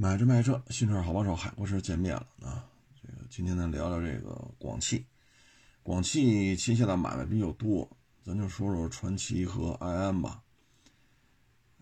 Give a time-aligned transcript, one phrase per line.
[0.00, 2.64] 买车卖车，新车好帮手，海阔车见面了啊！
[3.02, 5.04] 这个今天呢聊聊这个广汽，
[5.82, 7.90] 广汽旗下的买卖比较多，
[8.24, 10.40] 咱就说说传祺和埃安吧。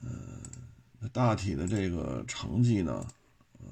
[0.01, 3.07] 呃，大体的这个成绩呢，
[3.59, 3.69] 呃，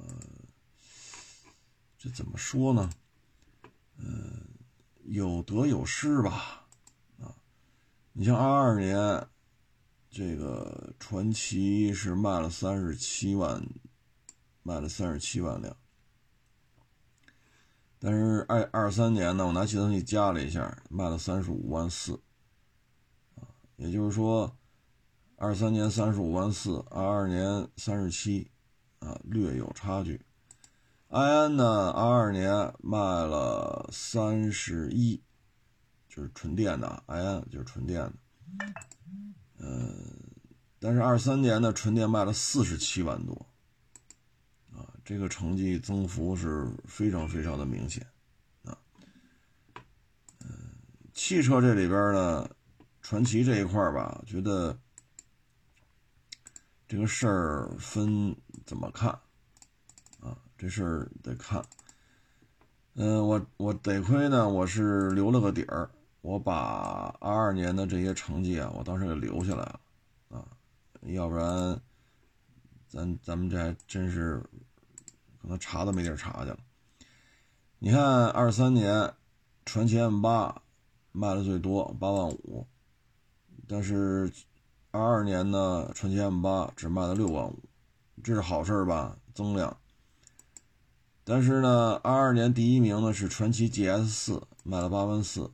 [1.97, 2.87] 这怎么说呢？
[3.97, 4.05] 呃，
[5.05, 6.67] 有得有失吧。
[7.19, 7.33] 啊，
[8.13, 9.27] 你像二二年，
[10.11, 13.59] 这个传祺是卖了三十七万。
[14.67, 15.77] 卖了三十七万辆，
[17.99, 22.19] 但是二二三年呢，我拿计算器加了一下，卖了三十五万四，
[23.75, 24.57] 也就是说，
[25.35, 28.49] 二三年三十五万四，二二年三十七，
[28.97, 30.19] 啊，略有差距。
[31.09, 35.21] 埃安呢，二二年卖了三十一，
[36.09, 38.13] 就是纯电的，埃安就是纯电的，
[39.59, 39.93] 嗯，
[40.79, 43.45] 但是二三年呢，纯电卖了四十七万多。
[45.05, 48.03] 这个成绩增幅是非常非常的明显，
[48.63, 48.75] 啊，
[50.39, 50.49] 嗯，
[51.13, 52.49] 汽车这里边呢，
[53.03, 54.75] 传奇这一块吧，觉得
[56.87, 59.11] 这个事儿分怎么看，
[60.21, 61.63] 啊，这事儿得看，
[62.95, 65.87] 嗯，我我得亏呢，我是留了个底儿，
[66.21, 69.79] 我把二二年的这些成绩啊，我当时给留下来了，
[70.29, 70.47] 啊，
[71.03, 71.79] 要不然
[72.87, 74.43] 咱咱们这还真是。
[75.45, 76.57] 可能查都没地儿查去了。
[77.77, 79.13] 你看，二三年
[79.63, 80.63] 传祺 M 八
[81.11, 82.65] 卖的最多，八万五，
[83.67, 84.33] 但是
[84.89, 87.59] 二二年呢，传祺 M 八只卖了六万五，
[88.23, 89.19] 这是好事吧？
[89.35, 89.77] 增量。
[91.23, 95.51] 但是呢，二二年第一名呢是传祺 GS 四，卖了八万四，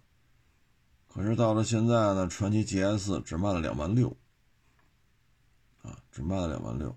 [1.09, 4.15] 可是到了现在呢，传祺 GS 只卖了两万六，
[5.81, 6.95] 啊，只卖了两万六。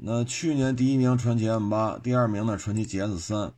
[0.00, 3.52] 那去年第一名传祺 M 八，第二名呢传祺 GS 三，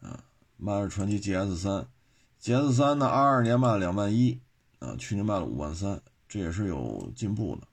[0.00, 0.22] 啊，
[0.56, 1.88] 卖了传奇 GS 三
[2.40, 4.40] ，GS 三呢二二年卖了两万一，
[4.78, 7.66] 啊，去年卖了五万三，这也是有进步的，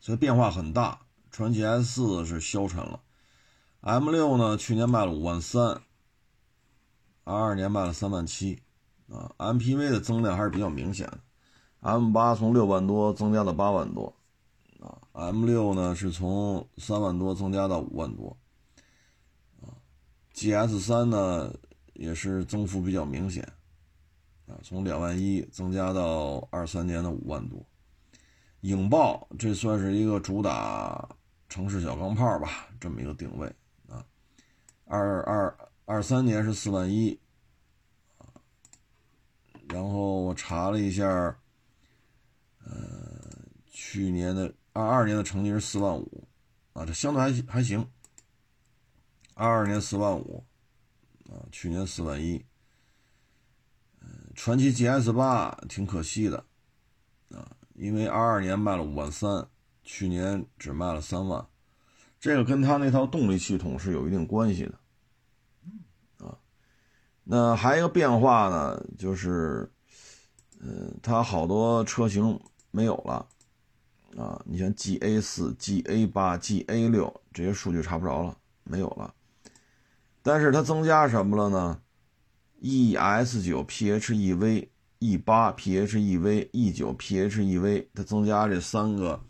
[0.00, 1.00] 所以变化很大。
[1.30, 3.00] 传奇 S 四是消沉了
[3.82, 5.82] ，M 六呢去年卖了五万三，
[7.24, 8.62] 二二年卖了三万七，
[9.10, 11.18] 啊，MPV 的增量还是比较明显的
[11.80, 14.16] ，M 八从六万多增加到八万多。
[14.80, 18.36] 啊，M 六呢是从三万多增加到五万多，
[19.62, 19.72] 啊
[20.34, 21.52] ，GS 三呢
[21.94, 23.42] 也是增幅比较明显，
[24.46, 27.64] 啊，从两万一增加到二三年的五万多，
[28.60, 31.08] 影豹这算是一个主打
[31.48, 33.50] 城市小钢炮吧，这么一个定位
[33.88, 34.04] 啊，
[34.84, 37.18] 二二二三年是四万一，
[38.18, 38.28] 啊，
[39.70, 41.04] 然后我查了一下，
[42.62, 42.70] 呃，
[43.70, 44.52] 去年的。
[44.76, 46.28] 二二年的成绩是四万五，
[46.74, 47.88] 啊，这相对还还行。
[49.34, 50.44] 二二年四万五，
[51.30, 52.44] 啊，去年四万一。
[54.34, 56.44] 传奇 GS 八挺可惜的，
[57.30, 59.48] 啊，因为二二年卖了五万三，
[59.82, 61.48] 去年只卖了三万，
[62.20, 64.78] 这个跟他那套动力系统是有一定关系的，
[66.26, 66.36] 啊，
[67.24, 69.72] 那还有一个变化呢，就是，
[70.60, 72.38] 嗯，它好多车型
[72.70, 73.26] 没有了。
[74.16, 79.14] 啊，你像 G A 四、G A 八、G A 六这些数据查不着了，没有了。
[80.22, 81.80] 但是它增加什么了呢
[82.60, 87.58] ？E S 九 P H E V、E 八 P H E V、E 九 P H E
[87.58, 89.20] V，它增加这三个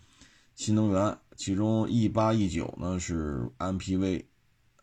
[0.54, 4.24] 新能源，其中 E 八、E 九呢是 M P V，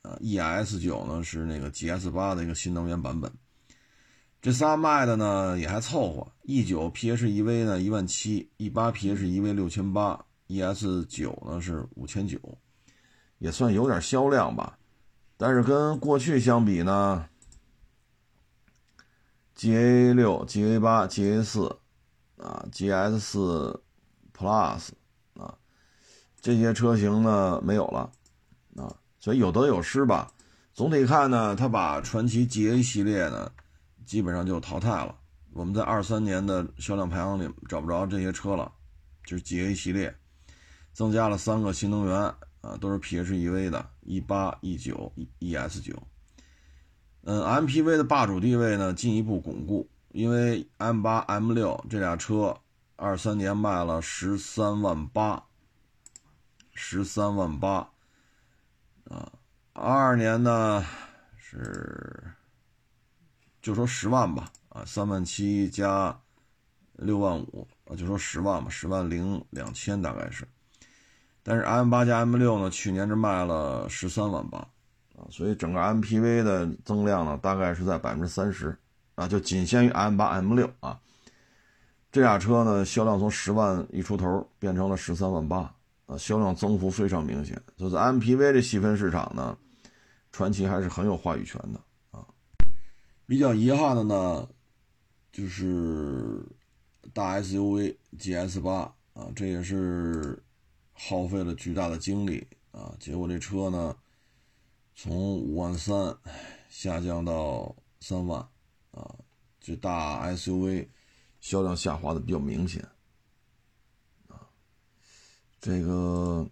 [0.01, 3.31] 呃，E S 九呢是那个 G S 八的一个新能源版本。
[4.43, 12.37] 这仨卖的呢也还凑合，E 九 PHEV 呢一万七，E 八 PHEV 六千八，ES 九呢是五千九，
[13.37, 14.77] 也算有点销量吧。
[15.37, 17.25] 但是跟过去相比呢
[19.55, 21.77] ，GA 六、GA 八、GA 四
[22.35, 23.81] 啊，GS 四
[24.37, 24.89] Plus
[25.35, 25.57] 啊，
[26.41, 28.11] 这些车型呢没有了
[28.75, 30.33] 啊，所以有得有失吧。
[30.73, 33.49] 总体看呢，它把传祺 GA 系列呢。
[34.05, 35.15] 基本上就淘汰了。
[35.51, 38.71] 我们在二三年的销量排行里找不着这些车了，
[39.23, 40.15] 就是 GA 系列
[40.93, 42.15] 增加了三个新能源
[42.61, 46.01] 啊，都是 PHEV 的，E 八、E 九、ES 九。
[47.21, 52.57] 嗯，MPV 的霸主地位呢进一步巩固，因为 M 八、M 六这俩车
[52.95, 55.45] 二三年卖了十三万八，
[56.73, 57.91] 十三万八
[59.05, 59.31] 啊，
[59.73, 60.83] 二二年呢
[61.37, 62.23] 是。
[63.63, 66.15] 就说十万吧，啊，三万七加
[66.97, 70.45] 六万五，啊，就说十万吧，十万零两千大概是。
[71.41, 74.59] 但是 M 八加 M 六呢，去年这卖了十三万八
[75.15, 78.77] 啊，所以整个 MPV 的增量呢，大概是在百分之三十
[79.15, 80.99] 啊，就仅限于 M 八 M 六啊。
[82.11, 85.73] 这俩车呢，销量从十万一出头变成了十三万八
[86.05, 87.59] 啊，销量增幅非常明显。
[87.77, 89.57] 所以在 MPV 这细分市场呢，
[90.33, 91.79] 传祺还是很有话语权的。
[93.25, 94.49] 比较遗憾的呢，
[95.31, 96.45] 就是
[97.13, 100.41] 大 SUV GS 八啊，这也是
[100.93, 103.95] 耗费了巨大的精力啊，结果这车呢，
[104.95, 106.17] 从五万三
[106.69, 108.39] 下降到三万
[108.91, 109.15] 啊，
[109.59, 110.87] 这大 SUV。
[111.43, 112.81] 销量下滑的比较明显，
[114.29, 114.47] 啊，
[115.59, 116.49] 这个，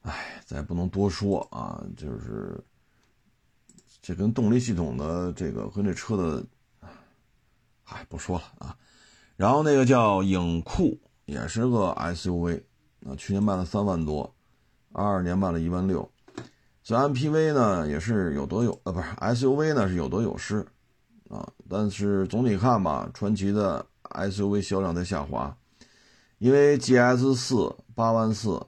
[0.00, 2.58] 哎，咱也不能多说啊，就是
[4.06, 6.44] 这跟动力系统的这个跟这车的，
[7.84, 8.76] 哎，不说了啊。
[9.34, 12.62] 然后那个叫影酷，也是个 SUV，
[13.06, 14.34] 啊，去年卖了三万多，
[14.92, 16.06] 二二年卖了一万六。
[16.82, 20.66] 所以 MPV 呢也是有得有，呃，不是 SUV 呢是有得有失。
[21.30, 25.56] 啊，但是总体看吧，传祺的 SUV 销量在下滑，
[26.36, 28.66] 因为 GS 四八万四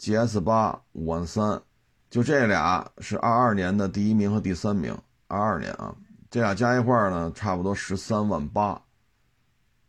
[0.00, 1.60] ，GS 八五万三，
[2.10, 4.96] 就这俩是二二年的第一名和第三名，
[5.26, 5.94] 二二年啊，
[6.30, 8.82] 这俩加一块呢，差不多十三万八，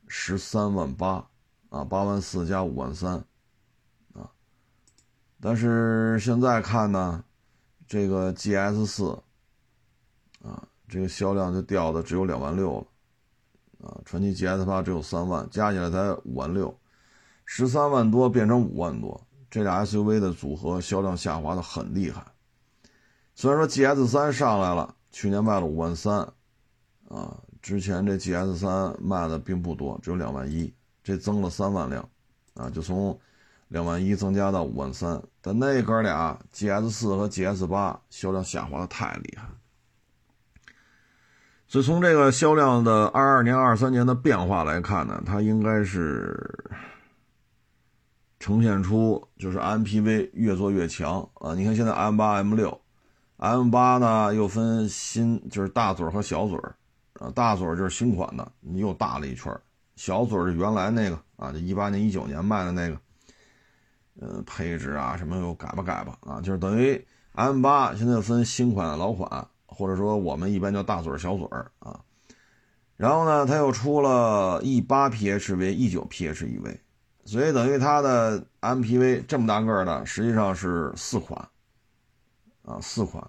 [0.08, 1.28] 十三万八
[1.70, 3.24] 啊，八万四加五万三，
[4.14, 4.30] 啊，
[5.40, 7.24] 但是现在看呢，
[7.88, 9.12] 这个 GS 四，
[10.44, 10.64] 啊。
[10.92, 16.76] 这个销量就掉的只有两万六了，啊，传祺 GS 八只有三万，加起来才五万六，
[17.46, 22.24] 十三万多变成五万多，这俩 SUV 的组合销量下滑的很厉害。
[23.36, 26.20] 虽然说 GS 三上来了，去年卖了五万三，
[27.08, 30.74] 啊，之前这 GS 三卖的并不多，只有两万一，
[31.04, 32.08] 这增了三万辆，
[32.56, 33.18] 啊，就从
[33.70, 39.48] 两万一增加到五万三，但那哥俩 GS 四和 GS 八销量下滑的太厉害。
[41.68, 46.36] 所以从这个销量的二二年、二三年的变化来看呢，它应该是
[48.40, 51.54] 呈现出就是 MPV 越做越强啊。
[51.54, 52.80] 你看现在 M 八、M 六
[53.38, 56.58] ，M 八呢又分新就是大嘴和小嘴
[57.14, 59.54] 啊，大嘴就是新款的，你又大了一圈
[59.96, 62.98] 小嘴是原来那个啊，就一八年、一九年卖的那个，
[64.20, 69.48] 呃，配置啊什么又改吧改吧啊，就是等于 M 八现在分新款、老款。
[69.72, 72.02] 或者说我们一般叫大嘴小嘴儿啊，
[72.98, 76.78] 然后呢，它又出了 E 八 PHEV、E 九 PHEV，
[77.30, 81.40] 所以等于它的 MPV 这么大个的实际上是四款
[82.66, 83.24] 啊，四款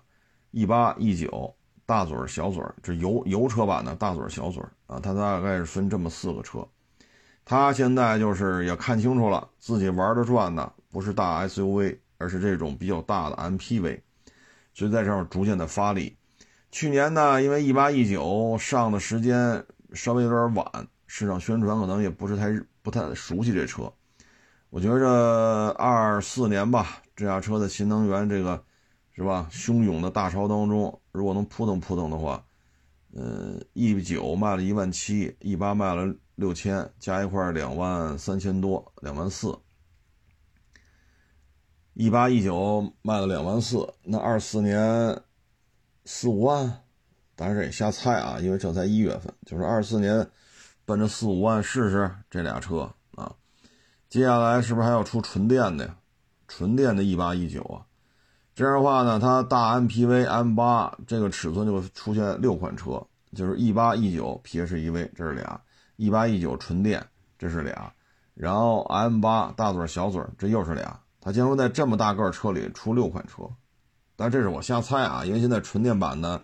[0.52, 1.54] E 八、E 九
[1.84, 6.66] 大嘴儿小嘴儿这油油车版的大嘴儿小嘴儿啊，它大概是分这么四个车。
[7.44, 14.00] 它现在就是也看清楚了，自己玩的转的不是大 SUV，而是这种比较大的 MPV，
[14.72, 16.16] 所以在这儿逐渐的发力。
[16.70, 19.62] 去年呢，因为一八一九上的时间
[19.92, 22.50] 稍微有点晚，市场宣传可能也不是太
[22.90, 23.92] 不太熟悉这车。
[24.70, 28.64] 我觉着二四年吧，这辆车的新能源这个
[29.12, 32.44] 是吧，汹涌的大潮当中，如果能扑腾扑腾的话，
[33.14, 39.56] 呃，E 九卖了一万七，E 八卖了六千，加一块两万三千多，两万四。
[41.94, 45.16] 一八一九卖了两万四，那二四年。
[46.06, 46.82] 四五万，
[47.36, 50.26] 当然这也瞎猜啊，因为这才一月份，就是二四年，
[50.90, 53.32] 奔着四五万试试这俩车啊。
[54.08, 55.94] 接下来是不是还要出纯电的呀？
[56.48, 57.86] 纯电的 E 八 E 九啊？
[58.56, 63.00] 这样的话呢，它大 MPV M 八这个尺寸就会出现六款车，
[63.36, 65.60] 就是 E 八 E 九 PHEV 这是俩
[65.94, 67.06] ，E 八 E 九纯电
[67.38, 67.92] 这是俩，
[68.34, 73.48] 然后 M 八大嘴小嘴这又是俩，它将会在这么大个车里出六款车。
[74.16, 76.42] 但这是我瞎猜啊，因为现在纯电版呢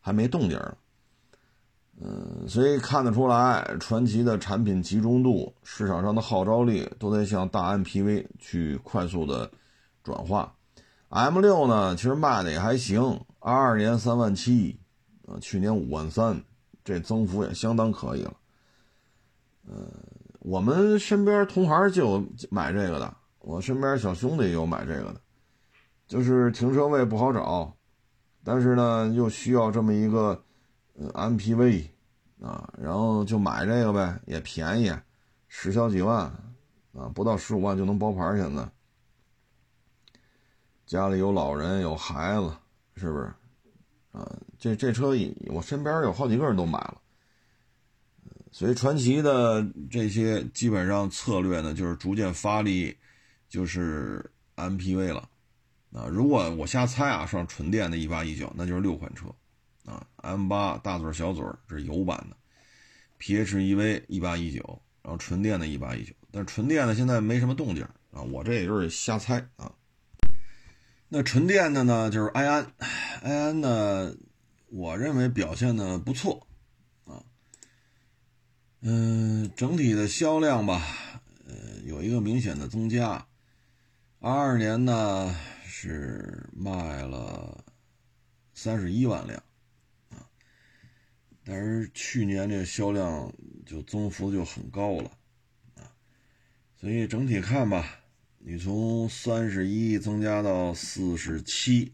[0.00, 0.76] 还没动静儿，
[2.02, 9.50] 嗯，所以看得出来，传祺的产品集中度、市场上的号召力都在向大 MPV 去快速的
[10.02, 10.54] 转化。
[11.10, 14.80] M 六呢，其实卖的也还行，二二年三万七，
[15.26, 16.42] 啊，去年五万三，
[16.82, 18.32] 这增幅也相当可以了。
[19.68, 19.86] 嗯，
[20.38, 25.20] 我们身边同行就有买这个的，我身边小兄弟也有买这个的。
[26.08, 27.76] 就是停车位不好找，
[28.42, 30.42] 但是呢又需要这么一个
[31.08, 31.88] MPV
[32.40, 34.92] 啊，然后就买这个呗，也便宜，
[35.48, 36.24] 十小几万
[36.92, 38.36] 啊，不到十五万就能包牌。
[38.36, 38.68] 现在
[40.86, 42.52] 家里有老人有孩子，
[42.96, 43.32] 是不是？
[44.12, 45.12] 啊，这这车
[45.46, 47.00] 我身边有好几个人都买了，
[48.50, 52.96] 所以传祺的这些基本上策略呢，就是逐渐发力，
[53.48, 54.30] 就是。
[54.56, 55.26] MPV 了。
[55.90, 59.34] 啊，如果我瞎猜啊，上纯电的一八一九，那就是六款车，
[59.90, 62.36] 啊，M 八大嘴小嘴是油版的
[63.18, 67.82] ，PHEV 一八一九，然后纯电的一八一九，但是纯电的现在没什么动静
[68.12, 69.72] 啊，我这也就是瞎猜啊。
[71.08, 72.72] 那纯电的呢，就是埃安，
[73.22, 74.14] 埃安呢，
[74.68, 76.46] 我认为表现的不错，
[77.04, 77.22] 啊，
[78.82, 80.82] 嗯，整体的销量吧，
[81.46, 83.26] 呃，有一个明显的增加，
[84.20, 85.36] 二二年呢。
[85.72, 87.64] 是卖了
[88.52, 89.42] 三十一万辆，
[91.50, 93.34] 但是去年这销量
[93.66, 95.10] 就增幅就很高了
[95.74, 95.90] 啊，
[96.76, 98.02] 所以整体看吧，
[98.38, 101.92] 你从三十一增加到四十七，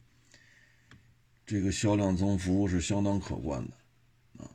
[1.46, 4.50] 这个销量增幅是相当可观的啊。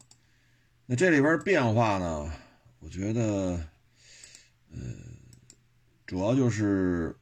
[0.85, 2.31] 那这里边变化呢，
[2.77, 3.67] 我觉得，
[4.71, 4.79] 呃，
[6.05, 7.15] 主要就是。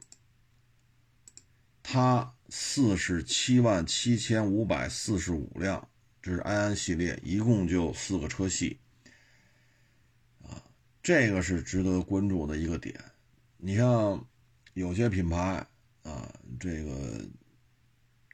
[1.92, 5.88] 它四十七万七千五百四十五辆，
[6.22, 8.78] 这是埃安系列，一共就四个车系，
[10.42, 10.62] 啊，
[11.02, 12.98] 这个是值得关注的一个点。
[13.56, 14.26] 你像
[14.74, 15.66] 有些品牌
[16.02, 17.24] 啊，这个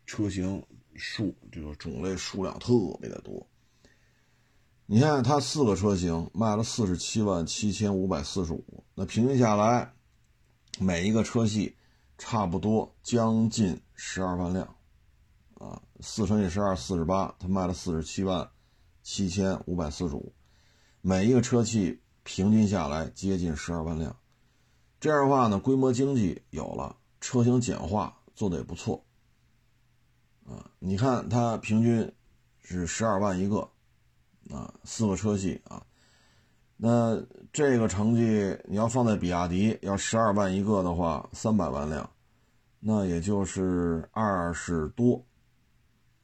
[0.07, 0.63] 车型
[0.95, 3.49] 数这个种类数量特别的多。
[4.87, 9.93] 你看它四个车型卖了四十七万七千五百四十五，那平均下来，
[10.79, 11.77] 每一个车系。
[12.19, 14.76] 差不多将近十二万辆，
[15.59, 18.49] 啊，四乘以十二，四十八，它卖了四十七万
[19.03, 20.33] 七千五百四十五，
[21.01, 24.17] 每一个车系平均下来接近十二万辆，
[25.01, 29.05] 这样的话呢，规模经济有了，车型简化做的也不错，
[30.47, 32.13] 啊，你看它平均
[32.61, 33.69] 是十二万一个，
[34.51, 35.83] 啊，四个车系啊。
[36.79, 37.19] 那
[37.55, 42.11] 这个成绩你要放在比亚迪，要十二万一个的话，三百万辆，
[42.79, 45.25] 那也就是二十多，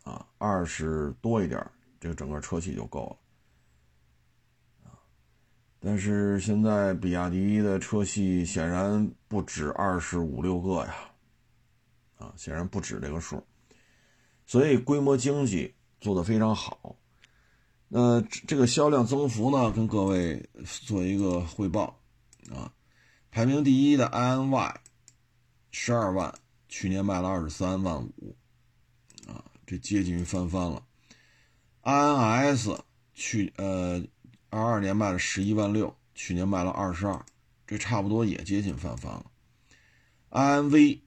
[0.02, 1.64] 啊，二十多一点，
[2.00, 3.18] 这个整个车系就够
[4.84, 4.90] 了，
[5.78, 10.94] 但是现在比亚迪的车系显然不止二十五六个呀，
[12.18, 13.44] 啊，显然不止这个数，
[14.46, 16.96] 所以规模经济做得非常好。
[17.88, 22.00] 那这个销量增幅呢，跟各位做一个汇报
[22.50, 22.72] 啊。
[23.30, 24.74] 排名第一的 iNY，
[25.70, 26.34] 十二万，
[26.68, 28.36] 去年卖了二十三万五，
[29.72, 30.84] 这接近于翻番了。
[31.82, 32.78] iNS
[33.14, 34.04] 去呃
[34.50, 37.24] 二二年卖了十一万六，去年卖了二十二，
[37.66, 39.24] 这差不多也接近翻番了。
[40.28, 41.00] iNV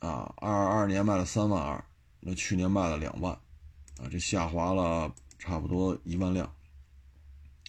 [0.00, 1.84] 啊，二二年卖了三万二，
[2.18, 3.32] 那去年卖了两万，
[3.98, 5.14] 啊，这下滑了。
[5.38, 6.52] 差不多一万辆，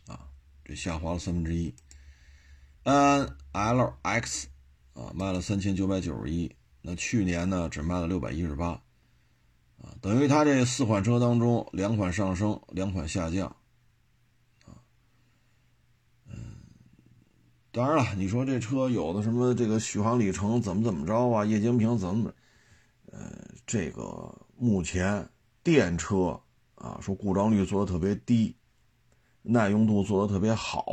[0.08, 0.28] 啊，
[0.66, 1.72] 这下滑了三分之一。
[2.82, 4.48] N L X
[4.96, 8.82] 啊，卖了三千九百九十一，那去年呢只卖了六百一十八，
[10.02, 13.48] 等于它这四款车当中两款上升，两款下降，
[14.66, 14.78] 啊，
[16.28, 16.36] 嗯，
[17.72, 22.34] 当然了，你说这车有的什么这个续航里程怎么怎么着啊，液晶屏怎么，
[23.12, 23.20] 呃，
[23.66, 25.30] 这个目前
[25.64, 26.40] 电车。
[26.82, 28.56] 啊，说故障率做的特别低，
[29.42, 30.86] 耐用度做的特别好，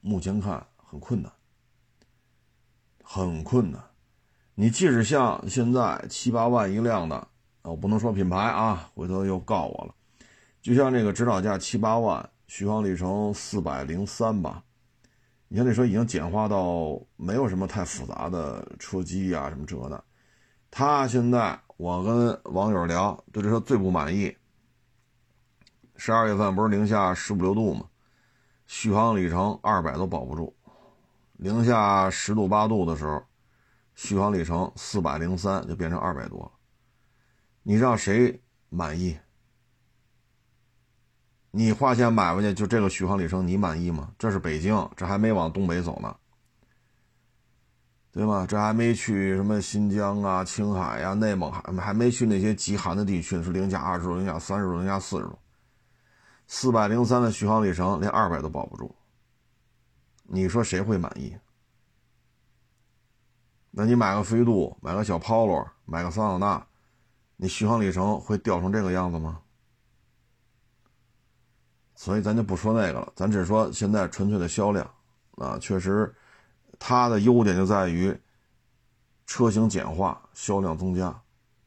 [0.00, 1.32] 目前看很困难，
[3.02, 3.82] 很困难。
[4.54, 7.26] 你即使像现在七八万一辆的，
[7.64, 9.94] 我不能说品牌啊，回头又告我了。
[10.60, 14.62] 就像这个指导价七八万，续航里程四百零三吧，
[15.48, 20.04] 你看这车已经简化到没有什么太复杂的车机啊什么这的。
[20.70, 24.36] 他现在我跟网友聊，对这车最不满意。
[25.96, 27.86] 十二月份不是零下十五六度吗？
[28.66, 30.54] 续航里程二百都保不住。
[31.38, 33.22] 零下十度八度的时候，
[33.94, 36.50] 续航里程四百零三就变成二百多了。
[37.66, 39.18] 你让谁满意？
[41.50, 44.12] 你花钱买回去就这个续航里程，你满意吗？
[44.18, 46.14] 这是北京，这还没往东北走呢，
[48.12, 48.46] 对吗？
[48.46, 55.38] 这还没去什么新疆啊、青海呀、内蒙，还还没去那些极寒的地区，是零下二十度、零下三十度、零下四十度。
[56.46, 58.94] 四百零三的续航里程，连二百都保不住。
[60.24, 61.34] 你说谁会满意？
[63.70, 66.66] 那你买个飞度，买个小 Polo，买个桑塔纳，
[67.36, 69.40] 你续航里程会掉成这个样子吗？
[71.96, 74.88] 所以咱就不说那个了，咱只说现在纯粹的销量
[75.36, 76.12] 啊，确实，
[76.78, 78.14] 它的优点就在于
[79.26, 81.06] 车型简化，销量增加，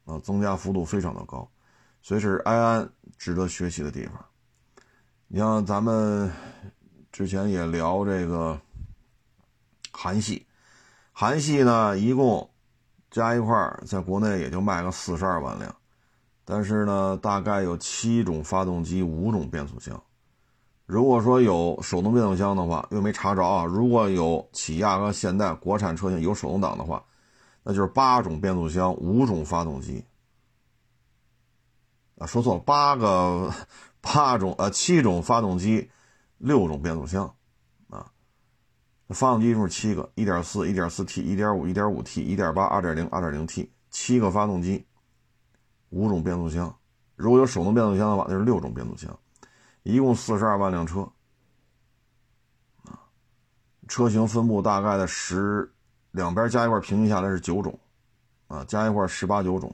[0.06, 1.50] 啊，增加幅度非常的高，
[2.02, 4.26] 所以是埃安值得学习的地方。
[5.28, 6.32] 你像咱们
[7.12, 8.60] 之前也聊这个
[9.92, 10.46] 韩系，
[11.14, 12.50] 韩系呢一共
[13.18, 15.76] 加一块儿，在国内也就卖个四十二万辆，
[16.46, 20.00] 但是呢，大概有七种发动机，五种变速箱。
[20.86, 23.66] 如果说有手动变速箱的话，又没查着啊。
[23.66, 27.04] 如果有起亚和现代国产车型有手动挡的话，
[27.64, 30.06] 那就是八种变速箱，五种发动机。
[32.20, 33.52] 啊，说错了，八个
[34.00, 35.90] 八种呃七种发动机，
[36.38, 37.34] 六种变速箱。
[39.10, 44.86] 发动机数七个，一点四、一点四 T、一点五、一点五 T、一点八、二点零、二点零 T，七个发动机，
[45.90, 46.78] 五种变速箱。
[47.16, 49.18] 如果有手动变速箱的话，那是六种变速箱。
[49.84, 51.10] 一共四十二万辆车，
[52.84, 53.00] 啊，
[53.88, 55.74] 车型分布大概的十
[56.12, 57.80] 两边加一块平均下来是九种，
[58.48, 59.74] 啊，加一块十八九种，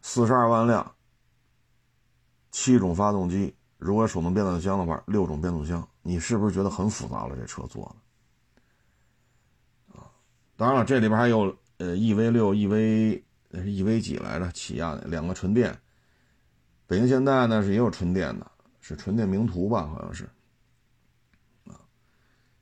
[0.00, 0.94] 四十二万辆，
[2.50, 7.36] 七种发动机，如果有手动变速箱的话，六种变速箱，你是不是觉得很复杂了？
[7.36, 7.94] 这车做
[9.92, 10.10] 的，啊，
[10.56, 14.50] 当然了，这里边还有呃 EV 六、EV 那是 EV 几来着？
[14.52, 15.76] 起亚的两个纯电，
[16.86, 18.50] 北京现代呢是也有纯电的。
[18.82, 20.24] 是纯电名图吧，好像是，
[21.66, 21.76] 啊，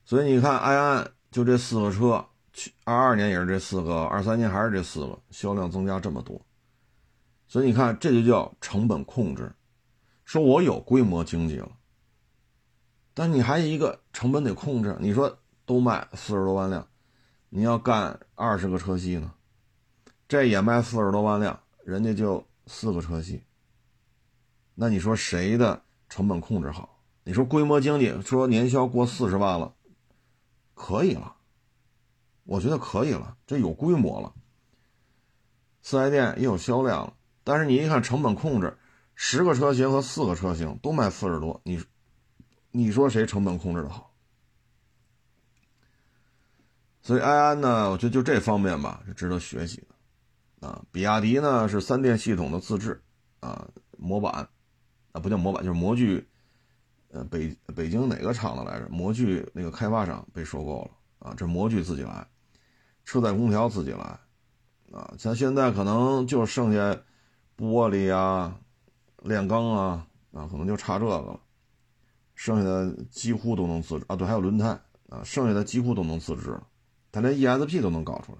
[0.05, 6.45] 所以你看，埃安就这四个车，去二二年也是这四个，二三年还是这四个，销量增加这么多，
[7.47, 9.55] 所以你看，这就叫成本控制。
[10.25, 11.71] 说我有规模经济了，
[13.19, 14.97] 但你还一个成本得控制。
[15.01, 16.87] 你说都卖四十多万辆，
[17.49, 19.33] 你要干二十个车系呢，
[20.29, 23.43] 这也卖四十多万辆，人家就四个车系，
[24.77, 25.83] 那你说谁的？
[26.09, 29.75] 成本控制好，你说规模经济，说年销过四十万了，
[30.75, 31.35] 可以了，
[32.45, 34.33] 我觉得可以了，这有规模了，
[35.83, 37.15] 四 S 店也有销量了。
[37.43, 38.79] 但是你一看成本控制，
[39.17, 41.83] 十个车型和四个车型都卖四十多，你，
[42.71, 44.13] 你说谁成本控制的好？
[47.03, 49.83] 所以埃安呢，我觉得就这方面吧，是值得学习
[50.61, 53.03] 的，啊，比亚迪呢是三电系统的自制，
[53.41, 54.49] 啊，模板。
[55.13, 56.29] 啊，不叫模板，就是模具。
[57.11, 58.87] 呃，北北京哪个厂的来着？
[58.91, 62.29] 模具那个开发商被收购了啊，这模具自己来，
[63.07, 64.21] 车载空调自己来，
[64.93, 66.93] 啊，像现在可能就剩下
[67.57, 68.61] 玻璃啊、
[69.23, 71.41] 炼钢啊，啊，可能就差这个了，
[72.39, 74.15] 剩下的几乎都能自制啊。
[74.15, 74.69] 对，还有轮胎
[75.09, 76.57] 啊，剩下的几乎都能自制，
[77.11, 78.39] 它连 ESP 都能搞出来。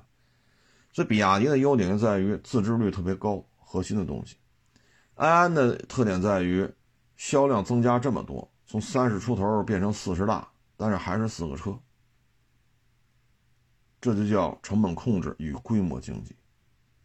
[0.93, 4.37] 所以，比亚迪的优点就在于自制率特别高，核心的东西。
[5.17, 6.69] 安安的特点在于
[7.17, 11.77] 销量增加这么多，从三十出头变成四十大，但是还是四个车，
[14.01, 16.37] 这就叫成本控制与规模经济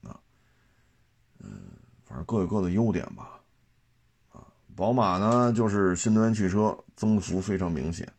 [0.04, 0.20] 啊。
[1.40, 1.72] 嗯，
[2.06, 3.43] 反正各有各的优点吧。
[4.76, 8.12] 宝马呢就是新能源汽车增幅非常明显，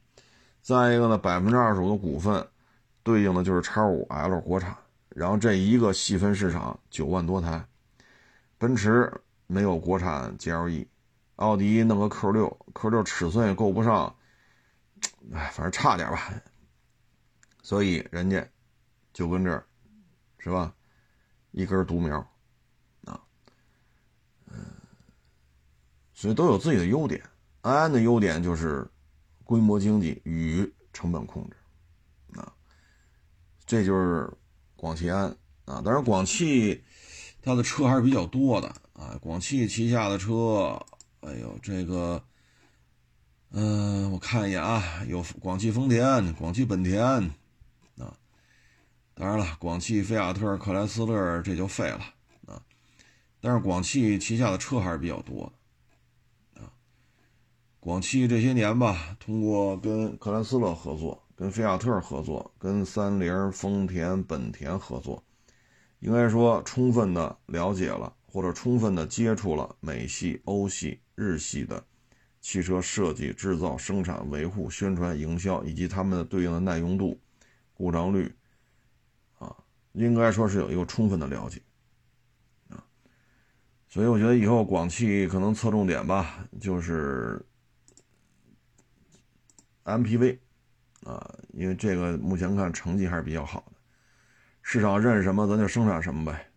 [0.63, 2.47] 再一个呢，百分之二十五的股份
[3.03, 4.77] 对应的就是叉五 L 国产，
[5.09, 7.67] 然后这一个细分市场九万多台，
[8.59, 9.13] 奔驰。
[9.47, 10.87] 没有国产 GLE，
[11.37, 14.17] 奥迪弄个 Q 六，Q 六尺寸也够不上，
[15.35, 16.33] 哎，反正差点吧。
[17.63, 18.43] 所以人家
[19.13, 19.67] 就跟这儿，
[20.39, 20.73] 是吧？
[21.51, 22.17] 一根独苗
[23.05, 23.21] 啊，
[24.51, 24.57] 嗯，
[26.25, 27.23] 所以都有自己的优点。
[27.61, 28.91] 安安的优点就是
[29.45, 31.57] 规模经济与成本控制
[32.41, 32.51] 啊，
[33.67, 34.33] 这就是
[34.75, 35.25] 广汽安
[35.67, 35.83] 啊。
[35.85, 36.83] 当然，广汽
[37.43, 38.69] 它的车还是比较多的。
[38.95, 40.83] 啊，广汽旗下的车，
[41.21, 42.25] 哎呦，这个，
[43.51, 47.05] 嗯，我看一眼啊，有广汽丰田、广汽本田，
[47.99, 48.17] 啊，
[49.13, 52.01] 当然了，广汽菲亚特、克莱斯勒这就废了
[52.47, 52.63] 啊。
[53.43, 55.53] 但是广汽旗下的车还是比较多的，
[57.85, 65.23] 广汽这些年吧，通过跟克莱斯勒合作、跟菲亚特合作、跟三菱、丰田、本田合作，
[65.99, 68.11] 应该说充分的了解了。
[68.27, 71.85] 或者充分的接触了美系、欧系、日系的
[72.41, 77.21] 汽车设计、制造、生产、维护、宣传、营销，以及他们的对应的耐用度、
[77.75, 78.35] 故障率，
[79.39, 79.55] 啊，
[79.93, 81.61] 应该说是有一个充分的了解，
[82.71, 82.83] 啊，
[83.87, 87.45] 所以我觉得以后广汽可能侧重点吧，就是
[89.85, 90.39] MPV，
[91.05, 93.77] 啊，因为这个目前看成绩还是比较好的，
[94.63, 96.51] 市场认什么咱就生产什么呗，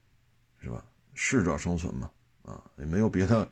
[0.59, 0.83] 是吧？
[1.13, 2.09] 适者生存嘛，
[2.43, 3.47] 啊，也没有别的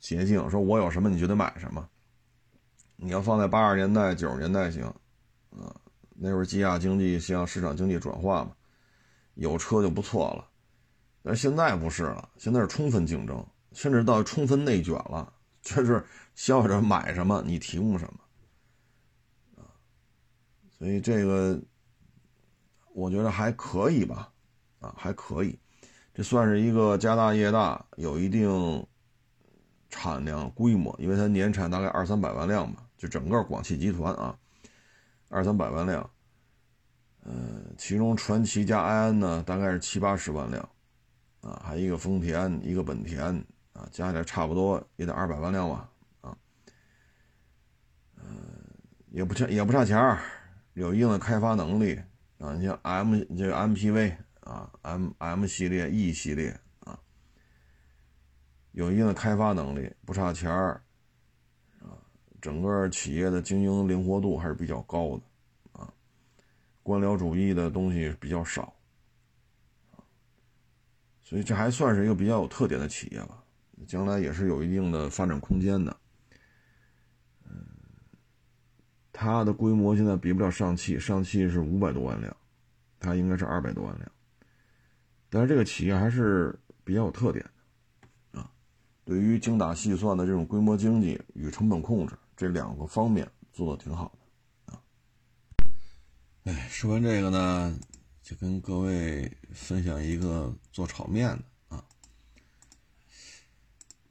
[0.00, 0.48] 捷径。
[0.50, 1.88] 说我有什么你就得买什么。
[2.96, 4.84] 你要放在八十年代、九十年代行，
[5.50, 5.74] 啊，
[6.16, 8.50] 那会儿基亚经济向市场经济转化嘛，
[9.34, 10.44] 有车就不错了。
[11.22, 15.32] 但现在不是了，现在是充分竞争，甚至到充分内卷了，
[15.62, 18.20] 就是消费者买什么你提供什么，
[20.78, 21.60] 所以这个
[22.94, 24.32] 我觉得还可以吧。
[24.80, 25.58] 啊，还可以，
[26.14, 28.86] 这算是一个家大业大，有一定
[29.88, 34.38] 产量规模，因为它年产大概二三百万辆吧，就整个广汽集团啊，
[35.30, 36.08] 二三百万辆，
[37.24, 37.34] 呃，
[37.76, 40.68] 其中传祺加埃安呢，大概是七八十万辆，
[41.40, 43.34] 啊，还一个丰田，一个本田，
[43.72, 46.38] 啊，加起来差不多也得二百万辆吧，啊，
[48.14, 48.24] 呃，
[49.10, 50.20] 也不差也不差钱儿，
[50.78, 52.00] 有一定的开发能力。
[52.38, 56.96] 啊，你像 M 这个 MPV 啊，M M 系列、E 系列啊，
[58.70, 60.80] 有一定的开发能力，不差钱儿
[61.80, 61.98] 啊。
[62.40, 65.92] 整个企业的经营灵活度还是比较高的啊，
[66.84, 68.72] 官僚主义的东西比较少，
[71.24, 73.42] 所以这还算是一个比较有特点的企业吧。
[73.88, 75.96] 将来也是有一定的发展空间的。
[79.20, 82.36] 它的规模现在比不了上汽，上汽是五百多万辆，
[83.00, 84.08] 它应该是二百多万辆。
[85.28, 87.44] 但是这个企业还是比较有特点
[88.30, 88.48] 的啊，
[89.04, 94.16] 对于精打细算的这种规模经济与成本控制这两个方面做的挺好
[94.66, 94.80] 的啊。
[96.44, 97.76] 哎，说完这个呢，
[98.22, 101.84] 就跟各位分享一个做炒面的啊，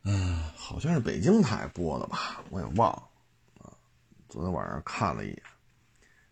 [0.03, 3.03] 啊，好像是北京台播的吧，我也忘了。
[4.29, 5.43] 昨天晚上看了一眼，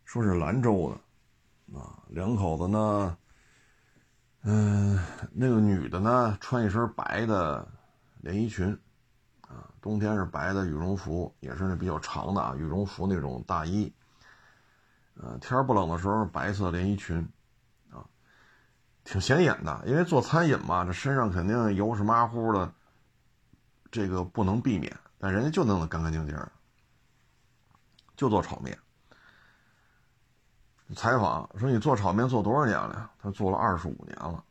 [0.03, 3.17] 说是兰州的，啊，两口子呢，
[4.43, 4.99] 嗯，
[5.31, 7.65] 那个女的呢，穿一身白的
[8.19, 8.77] 连衣裙，
[9.47, 13.91] 啊，冬天是白的羽绒服，也是那比较长的啊，羽绒服那种大衣，
[15.15, 17.17] 呃，天不冷的时候白色连衣裙，
[17.89, 18.03] 啊，
[19.05, 22.73] 挺显眼的，因为做餐饮嘛，这身上肯定油是马乎的，
[23.89, 26.51] 这个不能避免，但人家就弄得干干净净的。
[28.15, 28.77] 就做炒面。
[30.95, 34.43] 采访说：“你做炒面做多少年了呀？”他做了二十五年了。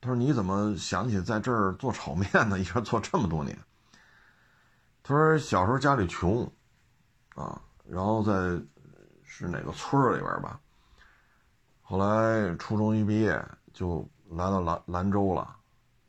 [0.00, 2.58] 他说：“你怎么想起在这儿做炒面呢？
[2.60, 3.58] 一下做这么多年。”
[5.02, 6.48] 他说：“小时候家里穷，
[7.34, 8.32] 啊，然后在
[9.24, 10.60] 是哪个村里边吧。
[11.82, 15.56] 后来初中一毕业就来到兰兰州了，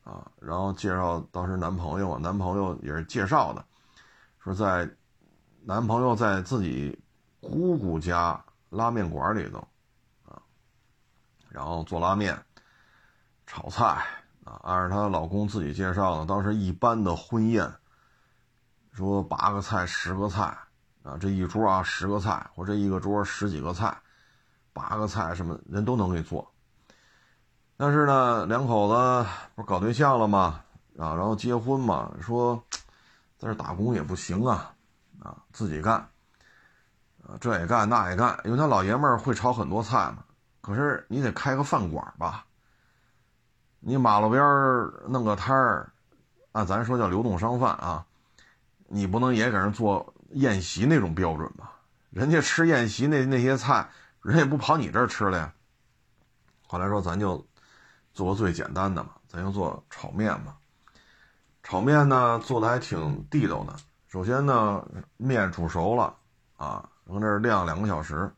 [0.04, 3.66] 啊，然后介绍当时男朋友，男朋友也是介绍的，
[4.38, 4.88] 说在。”
[5.67, 6.95] 男朋友在自己
[7.41, 9.58] 姑姑家拉面馆里头
[10.23, 10.38] 啊，
[11.49, 12.39] 然后做拉面、
[13.47, 13.84] 炒菜
[14.43, 17.67] 啊，按照她老公自己介绍的，当时一般的婚宴，
[18.91, 20.56] 说八个菜、十个菜
[21.01, 23.97] 啊，这一桌啊十个菜，或这一个桌十几个菜，
[24.71, 26.47] 八个菜什么人都能给做。
[27.75, 30.62] 但是呢，两口子不是搞对象了吗？
[30.99, 32.63] 啊，然后结婚嘛，说
[33.39, 34.75] 在这打工也不行啊。
[35.26, 35.96] 啊，自己干，
[37.24, 40.24] 啊，这也干那也干，因为他老爷们儿会炒很多菜嘛。
[40.62, 42.46] 可是你得开个饭馆吧，
[43.80, 44.44] 你马路边
[45.08, 45.92] 弄个摊儿，
[46.52, 48.06] 按咱说叫流动商贩啊，
[48.88, 51.72] 你不能也给人做宴席那种标准吧？
[52.12, 53.90] 人家吃宴席那那些菜，
[54.22, 55.54] 人也不跑你这儿吃了呀。
[56.68, 57.46] 后来说咱就
[58.14, 60.56] 做个最简单的嘛，咱就做炒面嘛。
[61.62, 63.76] 炒面呢做的还挺地道的。
[64.15, 64.82] 首先呢，
[65.17, 66.15] 面煮熟了，
[66.56, 68.32] 啊，扔这儿晾两个小时。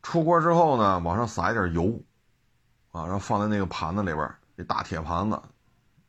[0.00, 2.00] 出锅之后呢，往上撒一点油，
[2.90, 5.38] 啊，然后放在那个盘子里边，这大铁盘子，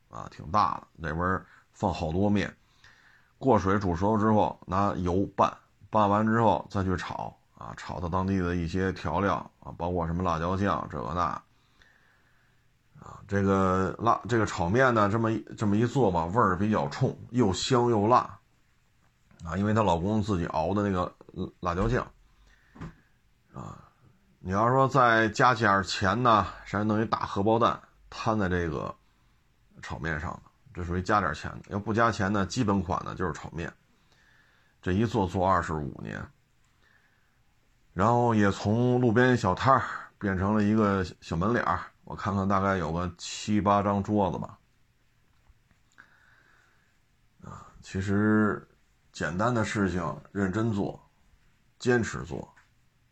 [0.08, 2.50] 啊，挺大的，里边放好多面。
[3.36, 5.54] 过水煮熟之后，拿油拌，
[5.90, 11.20] 拌完之后再去炒，啊，炒它当地的一些调料，啊，包括什么辣椒酱这个那，
[13.04, 18.35] 啊，这个辣这个炒面呢，这么这么一做吧，味儿比较冲，又香又辣。
[19.46, 21.14] 啊，因为她老公自己熬的那个
[21.60, 22.04] 辣椒酱，
[23.54, 23.78] 啊，
[24.40, 27.80] 你要说再加点钱呢，相当于大荷包蛋
[28.10, 28.92] 摊在这个
[29.82, 30.42] 炒面上
[30.74, 31.70] 这属于加点钱的。
[31.70, 33.72] 要不加钱呢，基本款呢就是炒面，
[34.82, 36.20] 这一做做二十五年，
[37.92, 39.84] 然后也从路边小摊儿
[40.18, 41.78] 变成了一个小门脸儿。
[42.02, 44.58] 我看看，大概有个七八张桌子吧，
[47.44, 48.65] 啊，其实。
[49.16, 51.02] 简单的事情认真做，
[51.78, 52.54] 坚持做，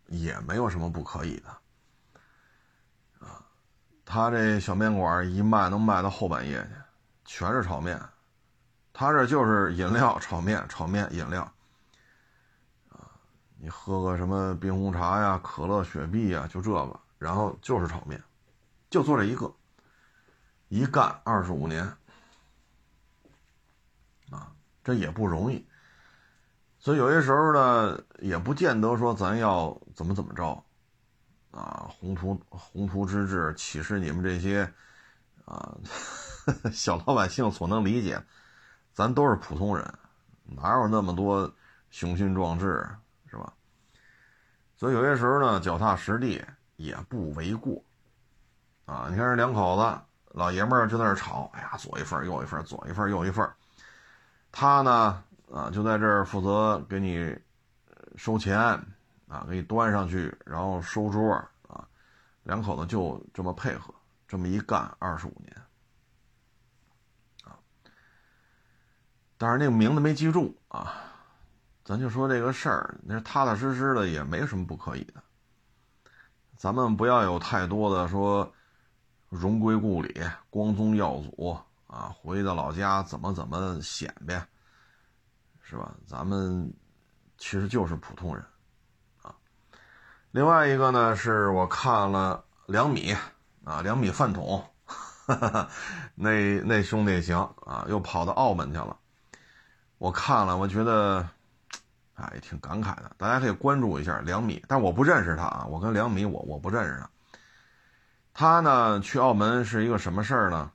[0.08, 1.48] 也没有什么不可以的。
[3.26, 3.42] 啊，
[4.04, 6.62] 他这小面馆一卖能卖到后半夜
[7.24, 7.98] 去，全是炒面。
[8.92, 11.40] 他这就是饮料、炒面、炒面、饮料。
[12.90, 13.08] 啊，
[13.56, 18.22] 你喝个什么冰红茶呀、可乐、雪碧呀，就这个，然后就是炒面，
[18.90, 19.50] 就做这一个，
[20.68, 21.82] 一干二十五年。
[24.30, 24.52] 啊，
[24.84, 25.66] 这也不容易。
[26.84, 30.62] 所以有些时候呢，也不见得说咱要怎么怎么着，
[31.50, 34.70] 啊，宏图宏图之志岂是你们这些
[35.46, 35.74] 啊
[36.70, 38.22] 小老百姓所能理解？
[38.92, 39.94] 咱都是普通人，
[40.44, 41.50] 哪有那么多
[41.88, 42.86] 雄心壮志，
[43.30, 43.50] 是吧？
[44.76, 46.44] 所以有些时候呢，脚踏实地
[46.76, 47.82] 也不为过
[48.84, 49.06] 啊。
[49.08, 50.00] 你看这两口子，
[50.32, 53.50] 老爷们儿就在那吵，哎呀，左一份右一份左一份右一份
[54.52, 57.32] 他呢，啊，就在这儿负责给你
[58.16, 58.58] 收钱
[59.28, 61.32] 啊，给你端上去，然后收桌
[61.68, 61.86] 啊。
[62.42, 63.94] 两口子就这么配合，
[64.26, 65.56] 这么一干二十五年
[67.44, 67.56] 啊。
[69.38, 70.92] 但是那个名字没记住啊，
[71.84, 75.22] 咱就说这个事儿，那踏踏实实的也没什么不可以的。
[76.56, 78.52] 咱们不要有太多的说
[79.28, 84.44] 荣归故里、光宗耀祖啊，回到老家怎么怎么显摆，
[85.74, 85.92] 是吧？
[86.06, 86.72] 咱们
[87.36, 88.44] 其实就是普通人
[89.22, 89.34] 啊。
[90.30, 93.12] 另外一个呢，是我看了两米
[93.64, 94.64] 啊，两米饭桶，
[96.14, 98.96] 那那兄弟也行啊，又跑到澳门去了。
[99.98, 101.28] 我看了，我觉得，
[102.14, 103.10] 哎，挺感慨的。
[103.18, 105.66] 大家可以关注一下两米，但我不认识他啊。
[105.68, 107.10] 我跟两米，我我不认识他。
[108.32, 110.70] 他呢，去澳门是一个什么事儿呢？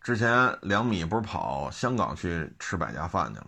[0.00, 3.46] 之前两米不是跑香港去吃百家饭去了。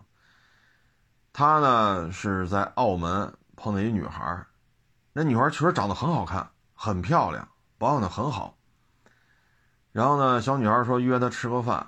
[1.38, 4.42] 他呢是在澳门碰到一女孩，
[5.12, 7.46] 那女孩确实长得很好看，很漂亮，
[7.76, 8.56] 保养的很好。
[9.92, 11.86] 然后呢，小女孩说约他吃个饭。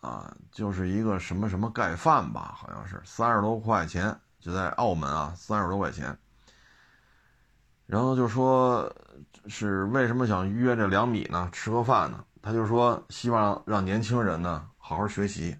[0.00, 6.16] 啊，就是一个什么什么盖饭吧，好像是三十多块钱，就在澳门啊，三十多块钱。
[7.84, 8.90] 然后就说，
[9.46, 11.50] 是为什么想约这两米呢？
[11.52, 12.24] 吃个饭呢？
[12.40, 15.54] 他就说希望让年轻人呢好好学习。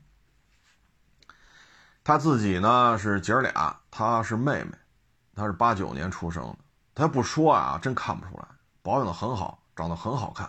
[2.05, 4.71] 他自己呢是姐儿俩，他是妹妹，
[5.35, 6.59] 他是八九年出生的。
[6.95, 8.47] 他不说啊，真看不出来，
[8.83, 10.47] 保养的很好，长得很好看，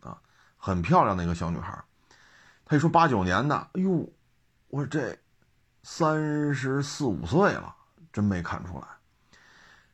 [0.00, 0.18] 啊，
[0.58, 1.82] 很漂亮的一个小女孩。
[2.66, 4.06] 他一说八九年的，哎呦，
[4.68, 5.18] 我这
[5.82, 7.74] 三十四五岁了，
[8.12, 8.86] 真没看出来。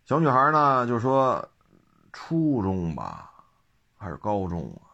[0.05, 1.49] 小女孩呢，就说
[2.13, 3.31] 初中吧，
[3.97, 4.91] 还是高中啊？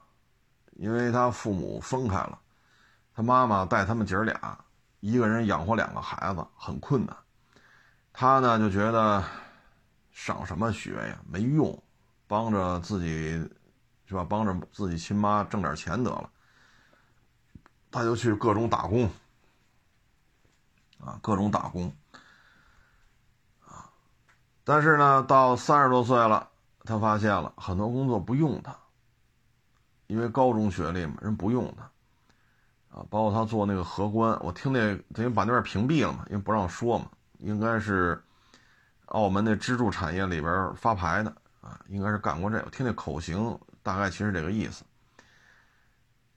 [0.72, 2.38] 因为她父母分开了，
[3.14, 4.58] 她妈妈带他们姐儿俩，
[5.00, 7.16] 一个人养活两个孩子很困难。
[8.12, 9.24] 他呢就觉得
[10.10, 11.80] 上什么学呀，没用，
[12.26, 13.30] 帮着自己
[14.06, 14.24] 是吧？
[14.28, 16.30] 帮着自己亲妈挣点钱得了。
[17.90, 19.08] 他就去各种打工，
[21.00, 21.90] 啊，各种打工，
[23.64, 23.88] 啊，
[24.62, 26.50] 但是呢，到三十多岁了，
[26.84, 28.76] 他发现了很多工作不用他，
[30.06, 31.90] 因为高中学历嘛，人不用他，
[32.90, 38.22] 啊，包括他做那个荷官，我听那等于把那边屏蔽了嘛，因为不让说嘛，应该是
[39.06, 44.84] 澳门那支柱产业里边发牌的，啊，应该是干过这，我听那口型，大概其实这个意思。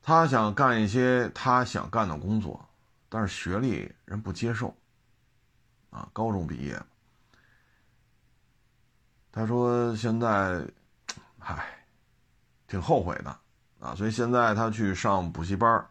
[0.02, 2.60] 他想干一些他想干的工作，
[3.08, 4.76] 但是学历人不接受，
[5.90, 6.82] 啊，高中毕业。
[9.32, 10.66] 他说现在，
[11.40, 11.86] 唉，
[12.68, 13.40] 挺后悔的，
[13.80, 15.86] 啊，所以现在他去上补习班，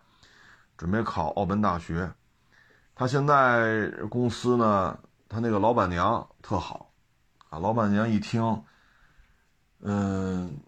[0.80, 2.10] 准备考澳门大学。
[2.94, 6.90] 他现在公司呢，他那个老板娘特好，
[7.50, 8.64] 啊，老板娘一听，
[9.80, 10.58] 嗯，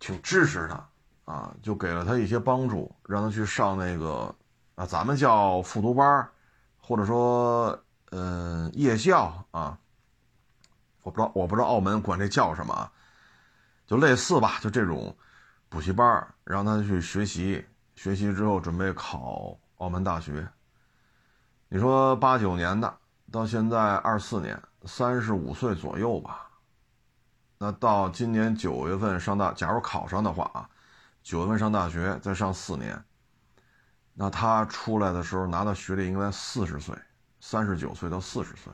[0.00, 0.84] 挺支持他。
[1.26, 4.34] 啊，就给了他一些帮助，让他去上那个
[4.74, 6.28] 啊，咱们叫复读班
[6.80, 7.78] 或者说
[8.10, 9.78] 嗯夜校啊，
[11.02, 12.90] 我不知道我不知道澳门管这叫什么，
[13.86, 15.16] 就类似吧，就这种
[15.68, 17.64] 补习班让他去学习，
[17.96, 20.48] 学习之后准备考澳门大学。
[21.68, 22.98] 你说八九年的，
[23.32, 26.48] 到现在二四年，三十五岁左右吧，
[27.58, 30.70] 那到今年九月份上大，假如考上的话啊。
[31.22, 33.04] 九月份上大学，再上四年，
[34.14, 36.96] 那他出来的时候拿到学历应该四十岁，
[37.40, 38.72] 三十九岁到四十岁，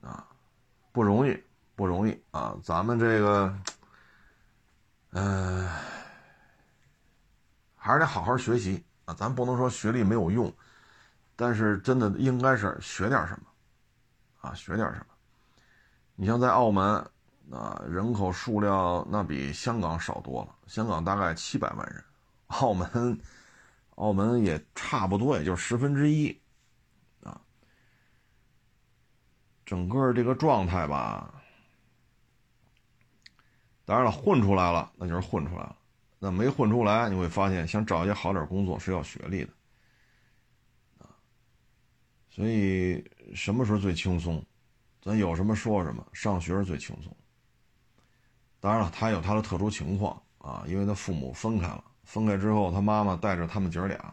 [0.00, 0.24] 啊，
[0.92, 1.42] 不容易，
[1.74, 2.56] 不容易啊！
[2.62, 3.52] 咱们这个，
[5.10, 5.68] 嗯，
[7.88, 9.14] 还是得好好学习啊！
[9.14, 10.52] 咱不能说学历没有用，
[11.34, 13.46] 但是真的应该是学点什么，
[14.42, 15.06] 啊，学点什么。
[16.14, 17.02] 你像在澳门。
[17.50, 22.04] 啊，人口数量那比香港少多了，香港大概七百万人，
[22.48, 23.18] 澳门，
[23.94, 26.38] 澳门也差不多，也就十分之一，
[27.22, 27.40] 啊，
[29.64, 31.32] 整个这个状态吧，
[33.86, 35.77] 当然了，混出来了，那就是混出来了，
[36.18, 39.52] 那没混出来，你会发现，想找一些好点工作是要学历的，
[40.98, 41.06] 啊，
[42.28, 43.04] 所以
[43.34, 44.44] 什么时候最轻松？
[45.00, 47.16] 咱有什么说什么，上学是最轻松。
[48.58, 54.12] 当然了，他有他的特殊情况啊，因为他父母分开了，分开之后，他妈妈带着他们姐俩，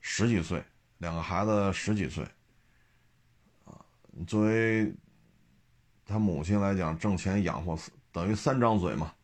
[0.00, 0.64] 十几岁，
[0.96, 2.24] 两个孩子十几岁，
[3.66, 3.84] 啊，
[4.26, 4.90] 作为
[6.06, 7.78] 他母亲来讲，挣钱养活
[8.10, 9.14] 等于三张嘴嘛，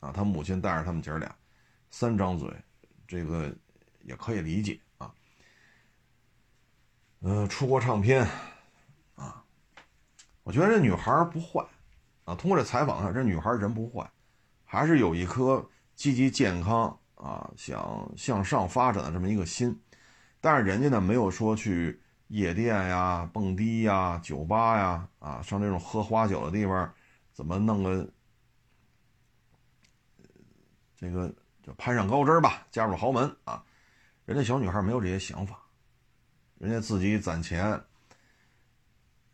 [0.00, 1.34] 啊，他母亲带着他们姐儿俩，
[1.90, 2.52] 三张嘴，
[3.06, 3.54] 这个
[4.02, 5.12] 也可以理解啊。
[7.20, 8.26] 嗯，出国唱片，
[9.14, 9.44] 啊，
[10.42, 11.64] 我觉得这女孩不坏。
[12.24, 14.08] 啊，通过这采访看，这女孩人不坏，
[14.64, 19.76] 还是有一颗积极健康啊，想向上发展的这么一个心。
[20.40, 26.94] 但是人家呢，没有说去夜店呀、蹦迪呀、酒吧呀，啊，上这种喝花酒的地方，
[27.32, 28.08] 怎么弄个
[31.00, 31.32] 这个
[31.62, 33.64] 就攀上高枝吧，嫁入豪门啊？
[34.26, 35.58] 人家小女孩没有这些想法，
[36.58, 37.82] 人家自己攒钱，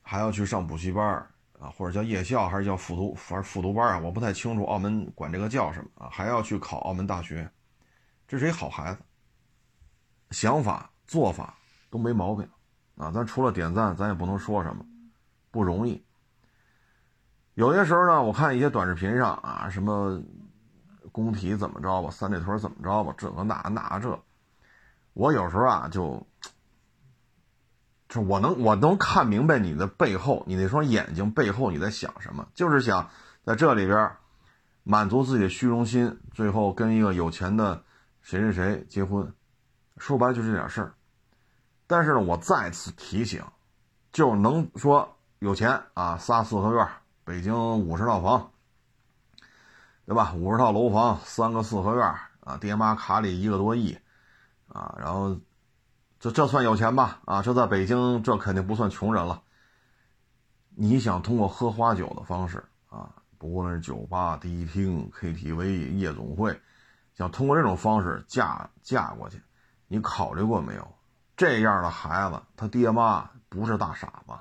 [0.00, 1.26] 还要去上补习班。
[1.58, 4.64] 啊，或者叫夜校，还是叫复读，反正复读班啊，我不太清楚。
[4.64, 6.10] 澳门管这个叫什么啊？
[6.12, 7.50] 还要去考澳门大学，
[8.28, 9.00] 这是一好孩子，
[10.32, 11.56] 想法做法
[11.88, 12.46] 都没毛病
[12.96, 13.10] 啊。
[13.10, 14.84] 咱除了点赞，咱也不能说什么，
[15.50, 16.04] 不容易。
[17.54, 20.22] 有些时候呢，我看一些短视频上啊，什么
[21.24, 24.20] 工体怎么着吧，三里屯怎么着吧，这个那那这，
[25.14, 26.26] 我有时候啊就。
[28.08, 32.46] 就我能我能看明白你的背后，你那双眼睛背后你在想什么？
[32.54, 33.10] 就是想
[33.42, 34.12] 在这里边
[34.84, 37.82] 满足自己的虚荣心，最后跟一个有钱的
[38.22, 39.34] 谁谁谁结婚，
[39.98, 40.94] 说白了就这点事儿。
[41.88, 43.42] 但是呢，我再次提醒，
[44.12, 46.88] 就能说有钱啊，仨四合院，
[47.24, 48.52] 北京五十套房，
[50.06, 50.32] 对吧？
[50.34, 53.98] 五十套楼房，三个四合院啊，爹妈卡里一个多亿
[54.68, 55.36] 啊，然后。
[56.18, 57.20] 这这算有钱吧？
[57.26, 59.42] 啊，这在北京这肯定不算穷人了。
[60.74, 66.58] 你想通过喝花酒的方式啊，不论是酒吧、迪厅、KTV、夜总会，
[67.14, 69.42] 想通过这种方式嫁嫁过去，
[69.88, 70.88] 你考虑过没有？
[71.36, 74.32] 这样的孩子，他爹妈不是大傻子。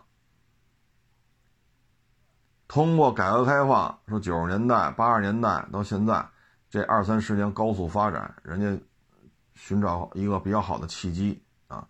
[2.68, 6.26] 通过改革开放，说九十年代、八十年代到现在
[6.70, 8.84] 这二三十年高速发展，人家
[9.54, 11.88] 寻找一个比较好的契机啊。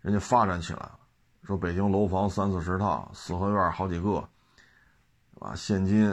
[0.00, 0.98] 人家发展起来了，
[1.44, 4.28] 说北京楼房三四十套，四合院好几个，
[5.38, 6.10] 啊，现金，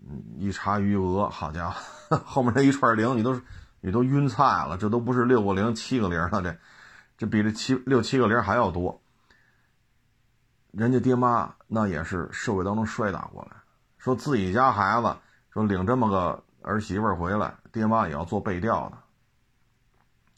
[0.00, 3.38] 嗯一查余额，好家伙， 后面那一串零，你都
[3.82, 6.56] 你都晕菜了，这都不是六个零七个零了，这
[7.18, 9.01] 这比这七六七个零还要多。
[10.72, 13.56] 人家爹妈那也是社会当中摔打过来，
[13.98, 15.16] 说自己家孩子
[15.50, 18.98] 说领这么个儿媳妇回来，爹妈也要做背调的，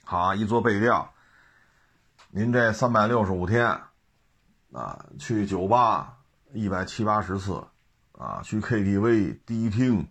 [0.04, 1.08] 好，一做背调。
[2.30, 3.80] 您这三百六十五天，
[4.72, 6.16] 啊，去酒吧
[6.52, 7.64] 一百七八十次，
[8.12, 10.08] 啊，去 KTV、迪厅、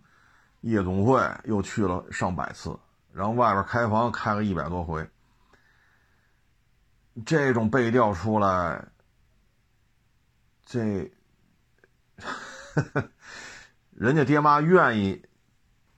[0.62, 2.78] 夜总会又去了上百次，
[3.12, 5.06] 然后外边开房开了一百多回，
[7.26, 8.86] 这种背调出来，
[10.64, 11.12] 这，
[13.90, 15.24] 人家爹妈愿意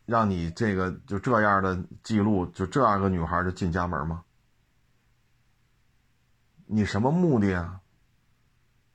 [0.04, 4.22] 让你这个就这样的记录，就这样个女孩就进家门吗？
[6.66, 7.80] 你什么目的啊？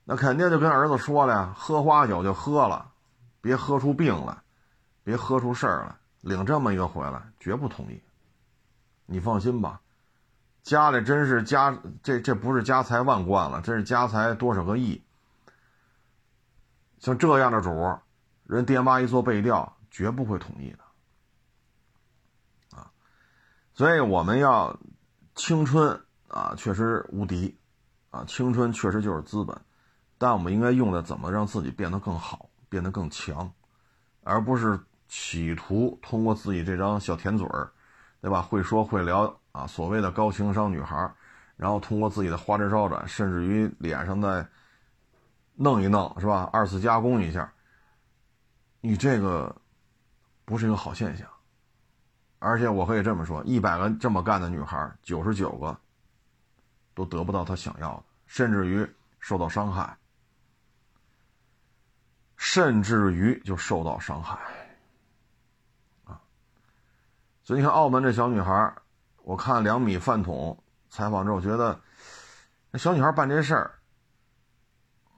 [0.04, 2.92] 那肯定就跟儿子说了呀，喝花酒就喝了，
[3.40, 4.36] 别喝出病来，
[5.02, 5.96] 别喝出事儿来。
[6.20, 8.02] 领这么一个回来，绝不同意。
[9.06, 9.80] 你放心吧，
[10.62, 15.02] 家里真是家，这这不是家财万贯了，这是家财多少个亿。
[17.02, 17.98] 像这样的主，
[18.44, 22.78] 人爹妈一做背调，绝不会同意的。
[22.78, 22.88] 啊，
[23.74, 24.78] 所以我们要
[25.34, 27.58] 青春啊，确实无敌。
[28.10, 29.58] 啊，青春确实就是资本，
[30.18, 33.50] 但我们应该用的怎么让自己变得更好，变得更强，
[34.22, 37.72] 而不是企图通过自己这张小甜嘴儿，
[38.20, 38.42] 对吧？
[38.42, 41.12] 会说会聊啊，所谓的高情商女孩，
[41.56, 44.46] 然后通过自己的花枝招展，甚至于脸上的
[45.62, 46.50] 弄一弄，是吧？
[46.52, 47.52] 二次加工一下，
[48.80, 49.54] 你这个
[50.44, 51.28] 不是一个好现象。
[52.38, 55.76] 而且我可以这么说，一百个这么干的女孩，九十九个。
[56.94, 58.86] 都得不到他想要的，甚至于
[59.18, 59.96] 受到伤害，
[62.36, 64.38] 甚至于就受到伤害，
[66.04, 66.20] 啊！
[67.42, 68.74] 所以你看，澳门这小女孩，
[69.22, 71.80] 我看两米饭桶采访之后，觉得
[72.70, 73.78] 那小女孩办这事儿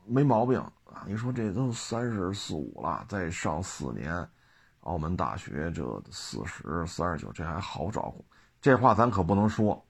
[0.06, 1.04] 没毛病啊！
[1.06, 4.28] 你说这都三十四五了，再上四年
[4.80, 8.14] 澳门大学，这四十三十九，这还好找？
[8.60, 9.84] 这话咱可不能说。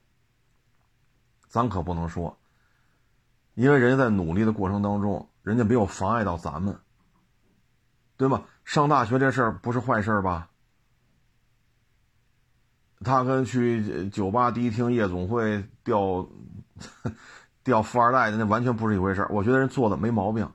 [1.47, 2.37] 咱可不能说，
[3.53, 6.77] 因为人家在努力的过程当中，人家没有妨碍到咱们，
[8.17, 8.43] 对吗？
[8.65, 10.49] 上大学这事儿不是坏事吧？
[13.05, 16.27] 他跟去酒吧、迪厅、夜总会钓
[17.65, 20.47] 钓富二代的那完全不是一回事我觉得人做的没毛病，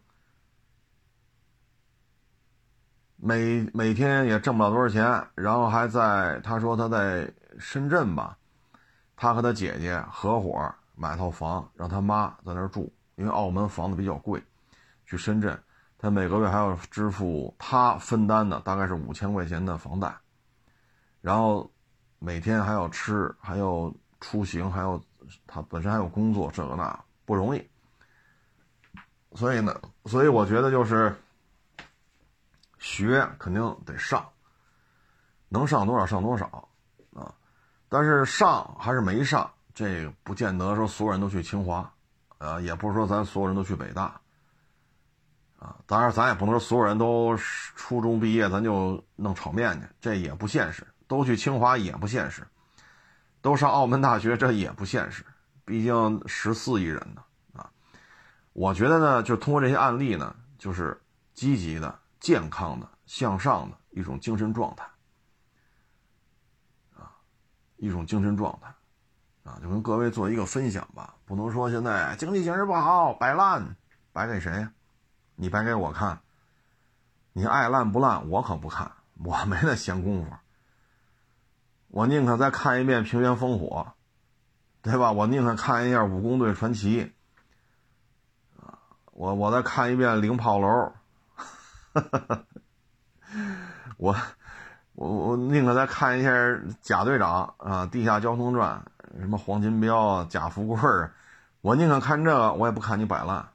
[3.16, 8.38] 每每天也挣不了多少钱，然后还在他说他在深圳吧，
[9.16, 14.42] 他和他姐姐合伙买套房，让他妈在那儿住，因为澳门房子比较贵。
[15.04, 15.60] 去深圳，
[15.98, 20.14] 他每个月还要支付他分担的大概是五千块钱的房贷，
[21.20, 21.68] 然后
[22.20, 25.02] 每天还要吃，还要出行，还要
[25.46, 27.70] 他本身还有工作，这个那不容易。
[29.34, 31.14] 所以呢，所以我觉得就是
[32.78, 34.28] 学肯定得上，
[35.48, 36.68] 能上多少上多少
[37.12, 37.34] 啊，
[37.88, 41.92] 但是上还是没上，这个不见得说所有人都去清华，
[42.38, 44.20] 啊，也不是说咱所有人都去北大。
[45.58, 50.86] 啊，当然，咱也不能说所有人都初中毕业，咱就弄炒面去，这也不现实。
[51.06, 52.46] 都去清华也不现实，
[53.40, 55.24] 都上澳门大学这也不现实。
[55.64, 57.22] 毕竟十四亿人呢，
[57.54, 57.70] 啊，
[58.52, 61.00] 我觉得呢，就通过这些案例呢，就是
[61.32, 64.84] 积极的、健康的、向上的一种精神状态，
[66.96, 67.12] 啊，
[67.76, 68.74] 一种精神状态，
[69.48, 71.14] 啊，就跟各位做一个分享吧。
[71.24, 73.76] 不能说现在经济形势不好，摆烂，
[74.12, 74.72] 摆给谁呀？
[75.36, 76.20] 你摆给我看，
[77.32, 78.90] 你爱烂不烂，我可不看，
[79.24, 80.32] 我没那闲工夫。
[81.90, 83.88] 我宁可再看一遍《平原烽火》，
[84.80, 85.10] 对吧？
[85.12, 87.12] 我宁可看一下《武工队传奇》
[88.64, 88.78] 啊，
[89.12, 90.68] 我我再看一遍《零炮楼》，
[93.98, 94.16] 我
[94.94, 96.30] 我我宁可再看一下
[96.80, 98.84] 《贾队长》啊，《地下交通传》
[99.20, 101.12] 什么黄金彪、贾富贵儿，
[101.60, 103.48] 我宁可看这个，我也不看你摆烂，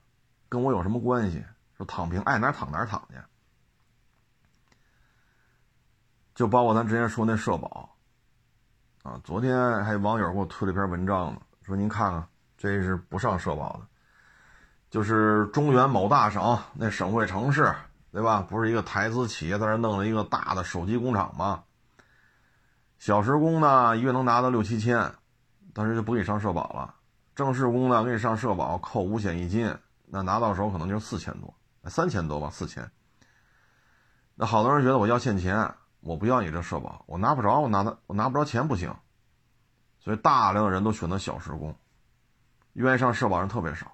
[0.49, 1.45] 跟我有什么关系？
[1.77, 3.15] 说躺平，爱哪躺哪躺去。
[6.33, 7.94] 就包括咱之前说那社保，
[9.05, 12.27] 啊，昨天还有网友给我推了一篇文章呢，说您看看，
[12.57, 13.81] 这是不上社保的，
[14.89, 17.71] 就是中原某大省那省会城市，
[18.11, 18.41] 对吧？
[18.41, 21.61] 不是一个台资企业在那弄了一个大的手机工厂吗？
[22.97, 25.13] 小时工呢，一月能拿到六七千，
[25.71, 26.95] 但是就不给你上社保了。
[27.35, 29.71] 正式工呢，给你上社保，扣五险一金，
[30.07, 31.53] 那拿到手可能就四千多。
[31.83, 32.89] 三千多吧，四千。
[34.33, 35.71] 那好多人觉得我要欠钱，
[36.05, 38.95] 我不要你这社保，我拿不着，我拿的我拿不着钱不行。
[39.99, 41.75] 所以大量的人都选择小时工，
[42.73, 43.91] 愿意上社保人特别少。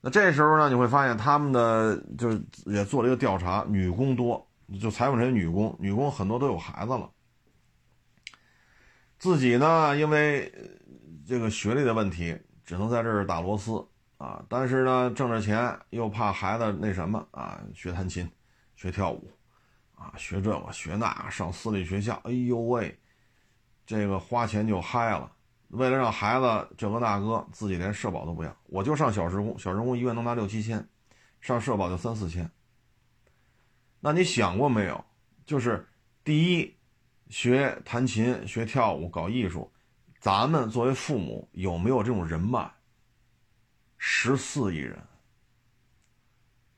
[0.00, 4.48] 那这时候呢，你会发现他们的就是也做了一个调查，女工多，
[4.80, 7.10] 就采访这些女工，女工很多都有孩子了，
[9.18, 10.50] 自己呢因为
[11.26, 13.86] 这个学历的问题，只能在这儿打螺丝。
[14.18, 18.26] 啊，但是呢，挣着钱又怕孩子那什么啊，学弹琴，
[18.74, 19.30] 学跳舞，
[19.96, 22.96] 啊，学这个学那，上私立学校，哎呦喂，
[23.84, 25.32] 这个花钱就嗨了。
[25.70, 30.88] 为了让孩子这个那个，自己连社保都不要，我就上小时工，小时工一个月能拿六七千，
[31.40, 32.48] 上社保就三四千。
[33.98, 35.04] 那你想过没有？
[35.44, 35.88] 就是
[36.22, 36.76] 第一，
[37.28, 39.72] 学弹琴、学跳舞、搞艺术，
[40.20, 42.70] 咱们作为父母有没有这种人脉？
[43.98, 45.02] 十四亿人，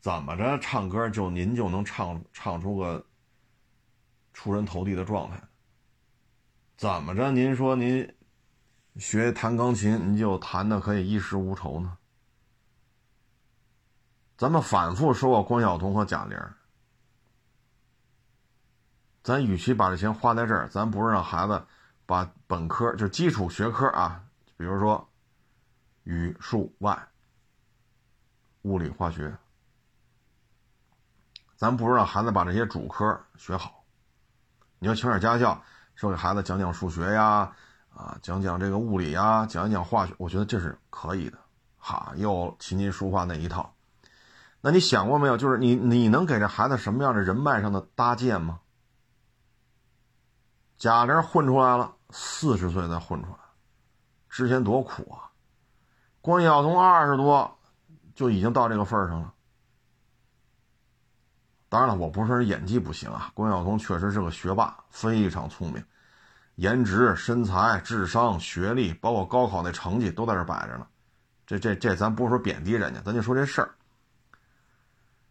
[0.00, 3.04] 怎么着唱歌就您就能唱唱出个
[4.39, 5.43] 出人头地的状态？
[6.76, 8.14] 怎么着您说您
[8.95, 11.99] 学弹钢琴，您就弹的可以衣食无愁呢？
[14.36, 16.39] 咱们反复说过关晓彤和贾玲，
[19.24, 21.66] 咱与其把这钱花在这儿，咱不如让孩子
[22.07, 24.24] 把本科就基础学科啊，
[24.57, 25.05] 比如说。
[26.05, 27.09] 语数外，
[28.62, 29.36] 物理化学，
[31.55, 33.77] 咱不如让孩子把这些主科学好。
[34.78, 35.60] 你要请点家教，
[35.94, 37.52] 说给孩子讲讲数学呀，
[37.94, 41.38] 啊，讲讲这个物理呀，讲一讲化学，我觉得这是可以的。
[41.76, 43.74] 哈，又琴棋书画那一套。
[44.60, 45.36] 那你想过没有？
[45.36, 48.60] 就是你你能给这孩子什么样的人脉上的搭建吗？
[50.76, 53.38] 贾玲混出来了，四十岁才混出来，
[54.28, 55.30] 之前多苦啊！
[56.20, 57.58] 关晓彤二十多
[58.14, 59.32] 就已经到这个份上了。
[61.68, 65.84] 当然了，我不是说演技不行啊，关晓彤确实是个学霸，非常聪明，
[66.54, 70.86] 颜值、身材、智商、学历，包括高考那成绩都在这摆着呢。
[71.46, 73.70] 这、这、这，咱不是说贬低人家，咱就说这事儿。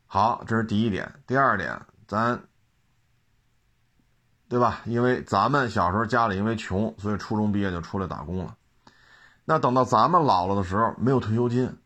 [0.05, 1.11] 好，这是第一点。
[1.25, 2.39] 第二点，咱
[4.47, 4.81] 对吧？
[4.85, 8.55] 因为咱们小时候家里因为穷，所以初中毕业就出来打工了。
[9.43, 11.77] 那等到咱们老了的时候，没有退休金，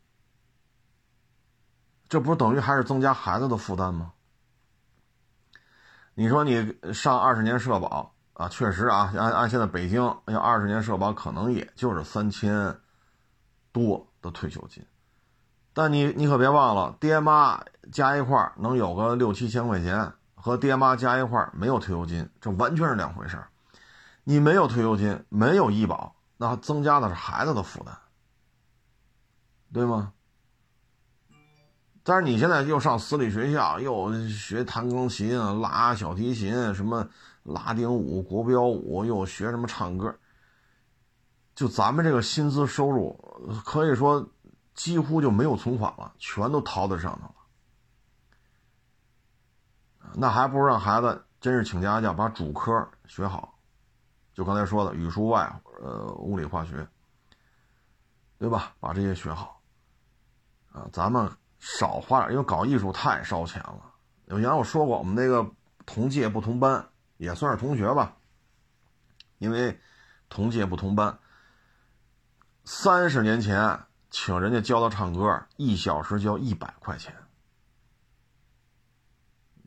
[2.09, 4.11] 这不是等于还是增加孩子的负担吗？
[6.13, 12.75] 你说你上二十年社保啊，确实啊，按按现在北京要二十年社保，可能也就是三千
[13.71, 14.85] 多的退休金。
[15.73, 23.41] 但你你可别忘了，爹妈加一块能有个六七千块钱，和爹妈加一块没有退休金，这完全是两回事
[24.23, 27.95] 你没有退休金，没有医保，那增加的是孩子的负担，
[29.71, 30.11] 对吗？
[32.03, 37.07] 但是你现在又上私立学校，又学弹钢琴、拉小提琴，什么
[37.43, 40.17] 拉丁舞、国标舞，又学什么唱歌，
[41.53, 43.13] 就咱们这个薪资收入，
[43.63, 44.27] 可以说
[44.73, 47.35] 几乎就没有存款了，全都掏在上头了。
[50.15, 53.59] 那还不如让孩子真是请家教，把主科学好，
[54.33, 56.87] 就刚才说的语数外，呃，物理化学，
[58.39, 58.73] 对吧？
[58.79, 59.61] 把这些学好，
[60.71, 61.31] 啊，咱们。
[61.61, 63.93] 少花点，因为搞艺术太烧钱了。
[64.25, 65.49] 原来我说过，我们那个
[65.85, 68.17] 同届不同班，也算是同学吧。
[69.37, 69.79] 因为
[70.27, 71.19] 同届不同班，
[72.65, 77.15] 三十年前请人家教他唱歌，一小时交一百块钱。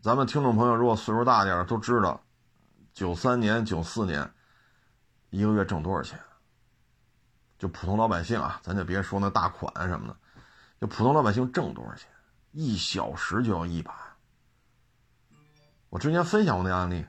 [0.03, 2.20] 咱们听众朋友如果岁数大点都知道，
[2.92, 4.28] 九三年、九四年
[5.30, 6.18] 一个月挣多少钱？
[7.59, 10.16] 就普通老百姓啊，咱就别说那大款什么的。
[10.85, 12.07] 就普通老百姓挣多少钱？
[12.53, 13.91] 一小时就要一百。
[15.89, 17.07] 我之前分享过那案例，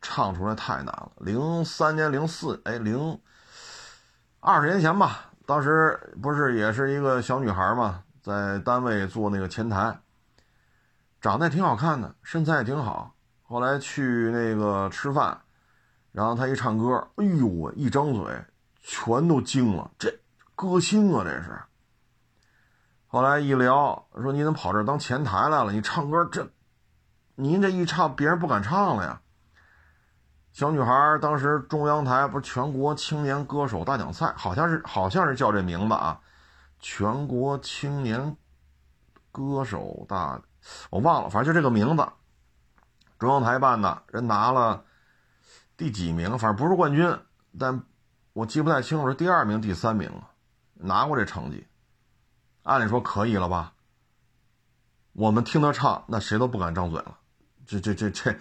[0.00, 1.10] 唱出来太难了。
[1.16, 3.20] 零三年、零四，哎，零
[4.38, 10.00] 二十年前吧，当时不是也是一个小女孩嘛，在单位做那个前台，
[11.20, 13.16] 长得也挺好看的，身材也挺好。
[13.42, 15.42] 后来去那个吃饭，
[16.12, 18.44] 然后她一唱歌，哎呦我一张嘴。
[18.82, 20.20] 全都惊了，这
[20.56, 21.62] 歌星啊，这是。
[23.06, 25.70] 后来一聊，说你怎么跑这当前台来了？
[25.70, 26.50] 你唱歌这，
[27.36, 29.20] 您这一唱，别人不敢唱了呀。
[30.52, 36.20] 小女孩当时中央台不是全国青年歌手大奖赛，好像是好像是叫这名字啊，
[36.80, 38.36] 全国青年
[39.30, 40.42] 歌手大，
[40.90, 42.06] 我忘了，反正就这个名字。
[43.18, 44.84] 中央台办的，人拿了
[45.76, 47.16] 第几名，反正不是冠军，
[47.58, 47.84] 但。
[48.34, 50.30] 我记不太清楚是第二名、第三名了，
[50.74, 51.66] 拿过这成绩，
[52.62, 53.74] 按理说可以了吧？
[55.12, 57.18] 我们听他唱，那谁都不敢张嘴了。
[57.66, 58.34] 这、这、这、这，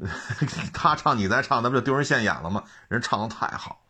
[0.72, 2.64] 他唱你再唱，那不就丢人现眼了吗？
[2.88, 3.82] 人唱的太好，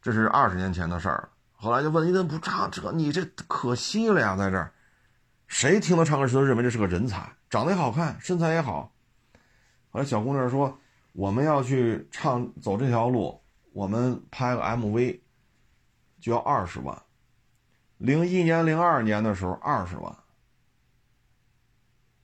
[0.00, 1.28] 这是二十年前的事儿。
[1.54, 2.90] 后来就问你怎么不唱这？
[2.92, 4.72] 你这可惜了呀，在这儿，
[5.46, 8.92] 谁听他唱歌，谁都认为这是个人才，长得也好看，身材也好。
[9.90, 10.78] 后来小姑娘说
[11.12, 13.42] ：“我们要去唱，走这条路。”
[13.76, 15.20] 我们拍个 MV
[16.18, 17.02] 就要二十万，
[17.98, 20.16] 零一年、零二年的时候二十万，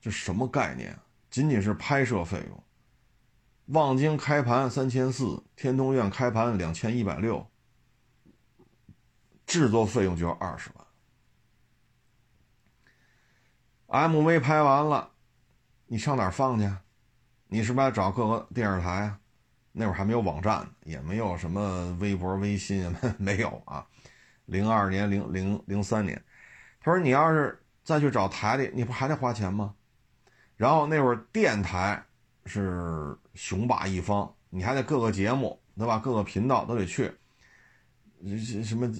[0.00, 0.98] 这什么概念？
[1.28, 2.64] 仅仅是拍摄费用，
[3.66, 7.46] 望京开盘三千四，天通苑开盘两千一百六，
[9.44, 10.70] 制作费用就要二十
[13.88, 14.08] 万。
[14.10, 15.10] MV 拍完了，
[15.84, 16.74] 你上哪儿放去？
[17.48, 19.18] 你是不是要找各个电视台啊？
[19.72, 23.86] 那会儿还没有网站，也没有什么微博、微信， 没有啊。
[24.44, 26.22] 零二年、零零零三年，
[26.80, 29.74] 他说：“你要是再去找台里，你不还得花钱吗？”
[30.56, 32.04] 然后那会儿电台
[32.44, 35.98] 是雄霸一方，你还得各个节目对吧？
[35.98, 37.10] 各个频道都得去，
[38.62, 38.92] 什么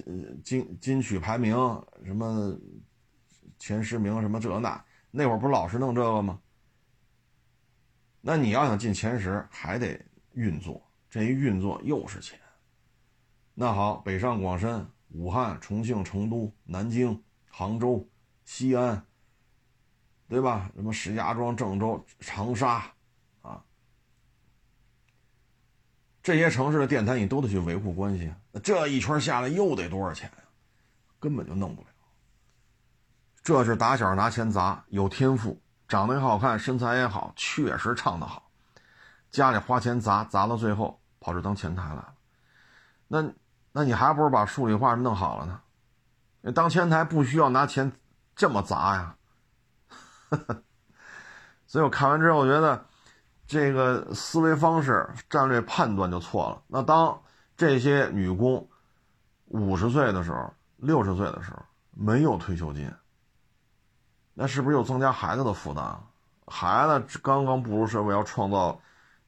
[0.43, 1.55] 金金曲排名，
[2.03, 2.57] 什么
[3.59, 6.39] 前十名，什么这那，那会儿不老是弄这个吗？
[8.21, 9.99] 那你要想进前十，还得。
[10.33, 12.39] 运作这一运作又是钱，
[13.53, 18.07] 那好，北上广深、武汉、重庆、成都、南京、杭州、
[18.45, 19.05] 西安，
[20.27, 20.71] 对吧？
[20.75, 22.91] 什么石家庄、郑州、长沙，
[23.41, 23.63] 啊，
[26.23, 30.43] 这些城市的电台你都得去维护关系，那这一圈下来又得多少钱呀？
[31.19, 31.87] 根本就弄不了。
[33.43, 38.49] 这是打小拿钱砸，有天赋，长得也好看，身材也好，确实唱得好。
[39.33, 42.13] 家里花钱砸砸到最后跑这当前台来了，
[43.07, 43.33] 那
[43.71, 46.51] 那你还不如把数理化弄好了呢？
[46.51, 47.91] 当前台不需要拿钱
[48.35, 49.15] 这么砸呀。
[51.65, 52.85] 所以我看完之后，我觉得
[53.47, 56.61] 这个思维方式、战略判断就错了。
[56.67, 57.19] 那当
[57.57, 58.69] 这些女工
[59.45, 61.59] 五十岁的时候、六十岁的时候
[61.89, 62.93] 没有退休金，
[64.35, 65.99] 那是不是又增加孩子的负担？
[66.45, 68.79] 孩子刚刚步入社会，要创造。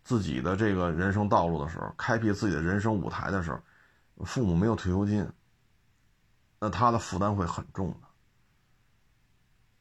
[0.05, 3.59] 自己的这个人生道路的时候，开辟自己的人生舞台的时候，
[4.23, 5.27] 父母没有退休金，
[6.59, 8.07] 那他的负担会很重的。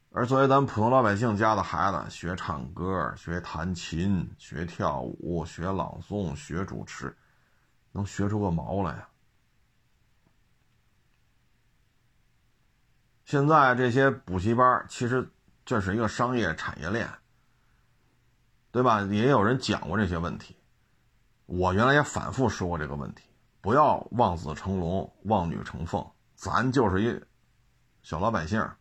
[0.09, 7.15] 而作为咱们普通老百姓家的孩子，学唱歌、学弹琴、学跳舞、学朗诵、学主持，
[7.91, 9.07] 能学出个毛来呀？
[13.25, 15.29] 现在这些补习班，其实
[15.65, 17.09] 这是一个商业产业链，
[18.75, 19.01] 对吧？
[19.03, 20.53] 也有人讲过这些问题，
[21.45, 23.23] 我原来也反复说过这个问题。
[23.61, 26.05] 不要望子成龙、望女成凤，
[26.35, 27.23] 咱就是一
[28.03, 28.77] 小老百姓啊！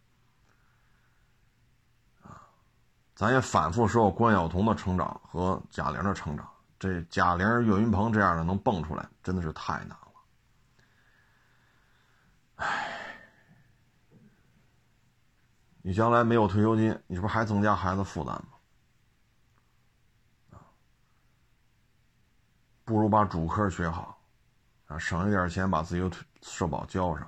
[3.15, 10.13] 咱也反复说过关晓彤的成长和贾玲的成长，这贾玲、岳云鹏这样的能蹦出来，真的是太难了。
[12.57, 13.17] 唉，
[15.83, 18.49] 你将来没有退休金，你不是还增加孩子负担吗？
[22.85, 24.19] 不如把主科学好。
[24.87, 27.27] 啊，省一点钱把自己的社保交上。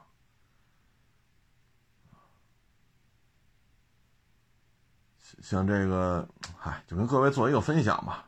[5.40, 6.28] 像这个，
[6.59, 8.26] 嗨，就跟各位做一个分享吧。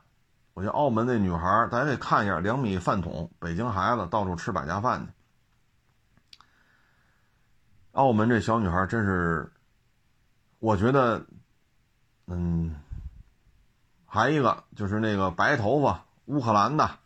[0.55, 5.13] 我觉得澳门那女孩，大家可以看一下，两米饭桶，北京孩子到处吃百家饭去。
[7.93, 9.53] 澳门这小女孩真是，
[10.59, 11.25] 我觉得，
[12.27, 12.75] 嗯，
[14.07, 16.99] 还一个就是那个白头发乌克兰的。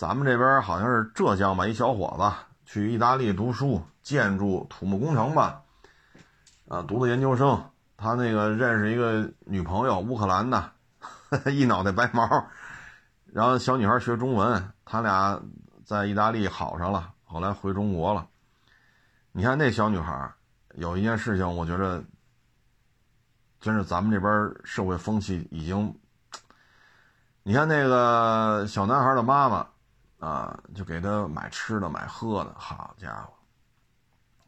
[0.00, 2.32] 咱们这边好像是浙江吧，一小伙子
[2.64, 5.60] 去意大利读书，建筑土木工程吧，
[6.68, 7.62] 啊，读的研究生。
[7.98, 10.72] 他那个认识一个女朋友，乌克兰的，
[11.52, 12.26] 一脑袋白毛，
[13.26, 15.38] 然后小女孩学中文，他俩
[15.84, 18.26] 在意大利好上了，后来回中国了。
[19.32, 20.32] 你看那小女孩，
[20.76, 22.02] 有一件事情，我觉得
[23.60, 25.94] 真是咱们这边社会风气已经，
[27.44, 29.66] 你看那个小男孩的妈妈。
[30.20, 33.32] 啊，就给他买吃的、买喝的，好家伙，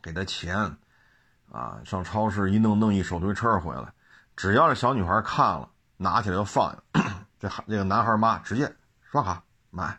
[0.03, 0.77] 给他钱，
[1.51, 3.93] 啊，上超市一弄弄一手推车回来，
[4.37, 6.83] 只要这小女孩看了，拿起来就放下，
[7.41, 8.71] 这孩这个男孩妈直接
[9.01, 9.99] 刷卡买。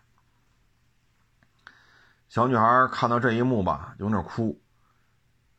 [2.30, 4.60] 小女孩看到这一幕吧，有点哭，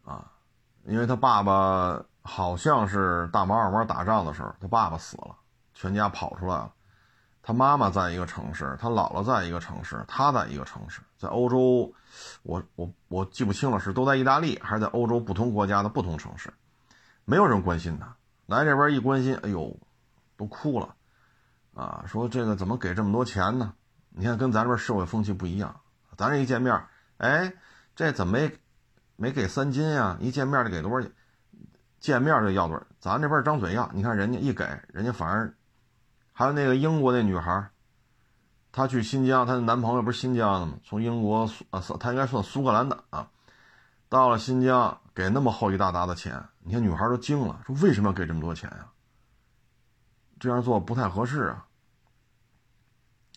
[0.05, 0.31] 啊，
[0.85, 5.37] 因为他爸爸好像是大毛二毛打仗的时候，他爸爸死了，
[5.73, 6.73] 全家跑出来了。
[7.47, 11.93] 他妈妈在一个城市，他姥姥在一个城市，他在一个城市，在欧洲，
[12.43, 16.51] 我我我记不清了，是都在意大利还是在欧洲不同国家的不同城市，
[17.27, 18.17] 没有人关心他。
[18.47, 19.77] 来这边一关心，哎呦，
[20.39, 20.95] 都哭了，
[21.75, 23.75] 啊，说这个怎么给这么多钱呢？
[24.09, 25.79] 你看跟咱这边社会风气不一样，
[26.17, 26.83] 咱这一见面，
[27.19, 27.53] 哎，
[27.95, 28.59] 这怎么没
[29.17, 30.17] 没给三金呀？
[30.19, 31.13] 一见面就给多少钱？
[32.01, 32.83] 见面就要多少？
[33.01, 35.55] 咱这边张嘴要，你看人家一给，人家反而。
[36.35, 37.71] 还有那个英国那女孩，
[38.73, 40.75] 她去新疆，她的男朋友不是新疆的吗？
[40.85, 43.31] 从英国苏啊，她应该算苏格兰的啊，
[44.09, 48.91] 到了新疆给那么厚一大沓的钱，你看女孩都惊了，说为什么要给这么多钱呀？
[50.41, 51.55] 这样做不太合适，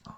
[0.04, 0.18] 啊，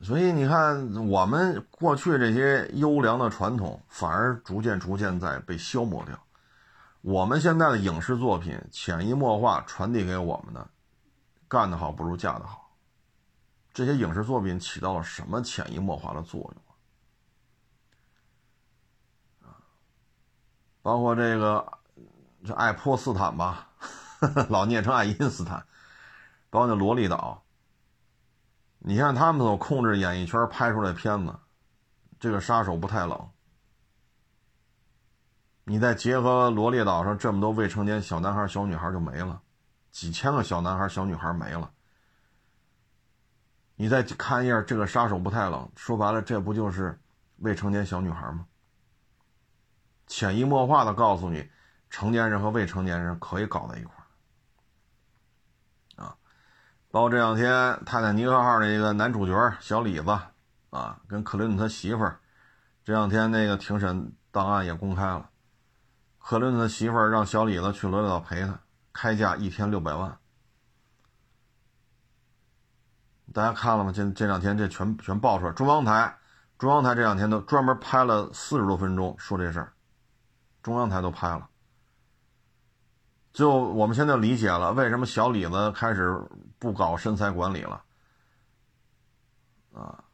[0.00, 6.21] 所以你看我们过去这些优良的传统，反而逐渐逐渐在被消磨掉。
[7.02, 10.70] 我们现在的影视作品潜移默化传递给我们的，
[11.48, 12.70] 干得好不如嫁得好。
[13.74, 16.40] 这些影视作品起到了什么潜移默化的作
[19.40, 19.58] 用啊？
[20.80, 21.78] 包括这个，
[22.44, 23.68] 这爱泼斯坦吧，
[24.48, 25.66] 老念成爱因斯坦，
[26.50, 27.42] 包括那萝莉岛。
[28.78, 31.36] 你看他们所控制演艺圈拍出来片子，
[32.20, 33.31] 这个杀手不太冷。
[35.64, 39.40] 你再结合罗列岛上这么多未成年小男孩、小女孩就没了，
[39.90, 41.70] 几千个小男孩、小女孩没了。
[43.76, 47.00] 你再看一下这个杀手不太冷，说白了，这不就是
[47.38, 48.46] 未成年小女孩吗？
[50.06, 51.48] 潜移默化的告诉你，
[51.88, 53.94] 成年人和未成年人可以搞在一块
[55.96, 56.16] 啊。
[56.90, 57.50] 包括这两天
[57.84, 60.10] 《泰坦尼克号》那个男主角小李子
[60.70, 62.20] 啊，跟克林顿他媳妇儿，
[62.84, 65.30] 这两天那个庭审档案也公开了。
[66.22, 68.58] 克林顿的媳妇儿让小李子去罗列岛陪他，
[68.92, 70.16] 开价一天六百万。
[73.32, 73.92] 大家看了吗？
[73.92, 76.16] 这这两天这全全爆出来，中央台，
[76.58, 79.72] 中央台这两天都专门拍了四十多分钟说这事儿，
[80.62, 81.48] 中央台都拍了。
[83.32, 86.22] 就我们现在理解了为什么小李子开始
[86.58, 87.82] 不搞身材管理了，
[89.72, 90.04] 啊，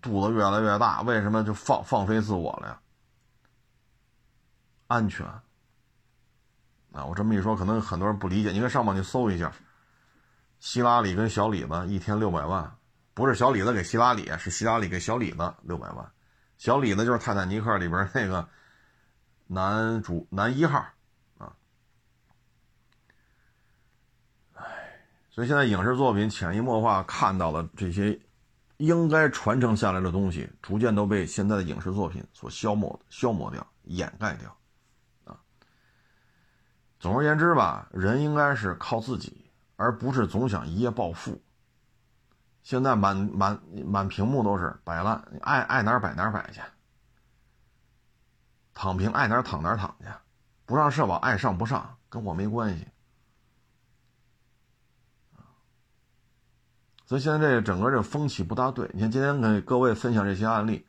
[0.00, 2.80] 肚子越来越大，为什么就放放飞自我了呀？
[4.88, 5.24] 安全
[6.92, 7.04] 啊！
[7.04, 8.50] 我这么一说，可能很多人不理解。
[8.50, 9.52] 你可以上网去搜一下，
[10.60, 12.76] 希拉里跟小李子一天六百万，
[13.12, 16.10] 不是小李子给希拉里，是希拉里给小李子六百万。
[16.56, 18.48] 小李子就是泰坦尼克里边那个
[19.46, 20.78] 男主男一号
[21.36, 21.54] 啊。
[24.54, 24.64] 哎，
[25.30, 28.18] 所以现在影视作品潜移默化看到的这些
[28.78, 34.57] 应该传承下来的东西，逐渐都被现在的影视作品所消磨、消磨掉、掩盖掉。
[36.98, 41.40] 总而言之吧，人应该是靠自己，而不是总想一夜暴富。
[42.62, 46.60] 现在满满满屏幕都是摆烂，爱爱哪摆哪摆去，
[48.74, 50.06] 躺平爱哪躺哪躺去，
[50.66, 52.86] 不上社保爱上不上跟我没关系。
[57.06, 58.90] 所以现在这个整个这风气不大对。
[58.92, 60.86] 你看今天给各位分享这些案例，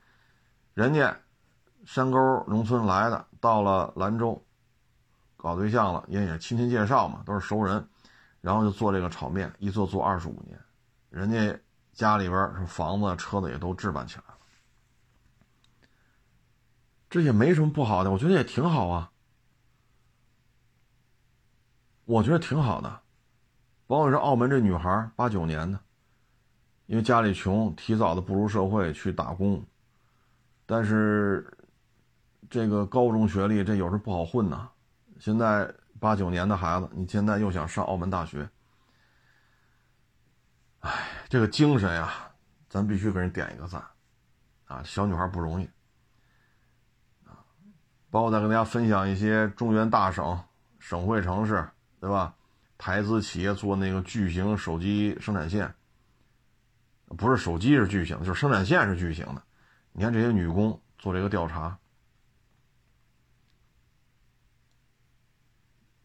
[0.73, 1.17] 人家
[1.85, 4.43] 山沟农村来的，到了兰州
[5.41, 7.87] 搞对象了，因为也亲戚介绍嘛，都是熟人，
[8.41, 10.59] 然后就做这个炒面，一做做二十五年，
[11.09, 11.59] 人家。
[11.91, 14.37] 家里边房子、车子也都置办起来了，
[17.09, 19.11] 这也没什么不好的，我觉得也挺好啊。
[22.05, 23.01] 我觉得挺好的，
[23.85, 25.77] 包括是澳门这女孩，八九年的，
[26.85, 29.61] 因为家里穷，提早的步入社会去打工，
[30.65, 31.51] 但是
[32.49, 34.69] 这个高中学历这有时不好混呐。
[35.19, 38.49] 现在八九年的孩子，你现在又想上澳门大学。
[40.79, 40.91] 哎，
[41.27, 42.31] 这个精神呀，
[42.69, 43.83] 咱必须给人点一个赞，
[44.65, 45.65] 啊，小女孩不容易，
[47.25, 47.35] 啊，
[48.09, 50.41] 包括再跟大家分享一些中原大省、
[50.79, 52.33] 省会城市，对吧？
[52.77, 55.75] 台资企业做那个巨型手机生产线，
[57.17, 59.43] 不是手机是巨型，就是生产线是巨型的。
[59.91, 61.77] 你看这些女工做这个调查，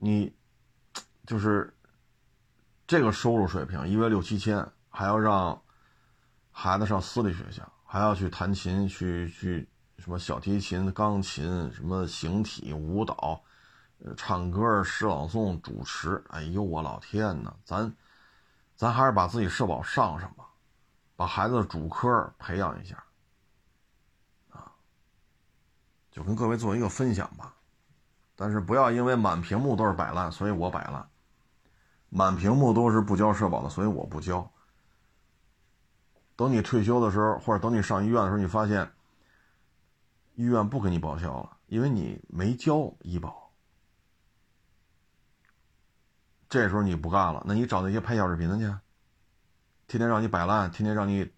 [0.05, 0.35] 你
[1.27, 1.73] 就是。
[2.87, 5.59] 这个收入水平，一月六七千，还要让
[6.53, 13.43] 孩子上私立学校，还要去弹琴，去去什么小提琴、钢琴，什么形体、舞蹈，
[14.19, 16.23] 唱歌、诗朗诵、主持。
[16.29, 17.91] 哎呦，我老天呐，咱
[18.77, 20.45] 咱还是把自己社保上上吧，
[21.17, 23.03] 把孩子的主科培养一下，
[24.51, 24.71] 啊，
[26.11, 27.54] 就跟各位做一个分享吧。
[28.37, 31.09] 但是不要因为满屏幕都是摆烂，所以我摆烂。
[32.09, 34.51] 满屏幕都是不交社保的，所以我不交。
[36.37, 38.91] 等你退休的时候，或者等你上医院的时候，你发现
[40.35, 43.53] 医院不给你报销了，因为你没交医保。
[46.49, 48.65] 这时候你不干了，那你找那些拍小视频的去，
[49.89, 51.33] 天天让你摆烂，天天让你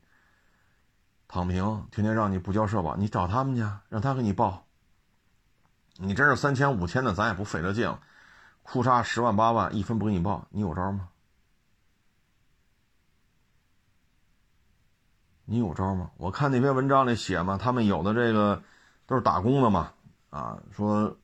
[1.26, 4.65] 躺平，天天让你不交社保，你找他们去，让他给你报。
[5.98, 7.96] 你真是三千五千的，咱也不费这劲。
[8.62, 11.08] 哭嚓十万八万，一分不给你报，你有招吗？
[15.44, 16.10] 你有招吗？
[16.16, 18.60] 我看那篇文章里写嘛，他们有的这个
[19.06, 19.92] 都是打工的嘛，
[20.30, 21.16] 啊，说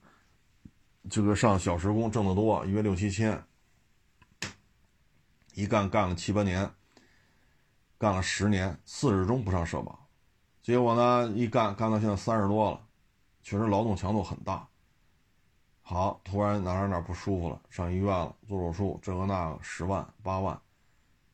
[1.11, 3.45] 这个上小时工挣得多，一月六七千，
[5.55, 6.71] 一干干了七八年，
[7.99, 10.07] 干了十年，四十中不上社保，
[10.63, 12.81] 结果呢，一干干到现在三十多了，
[13.43, 14.67] 确实劳动强度很大。
[15.83, 20.59] 好，突然哪哪哪不舒服了，上医院了，做手术，这个那个，十万八万，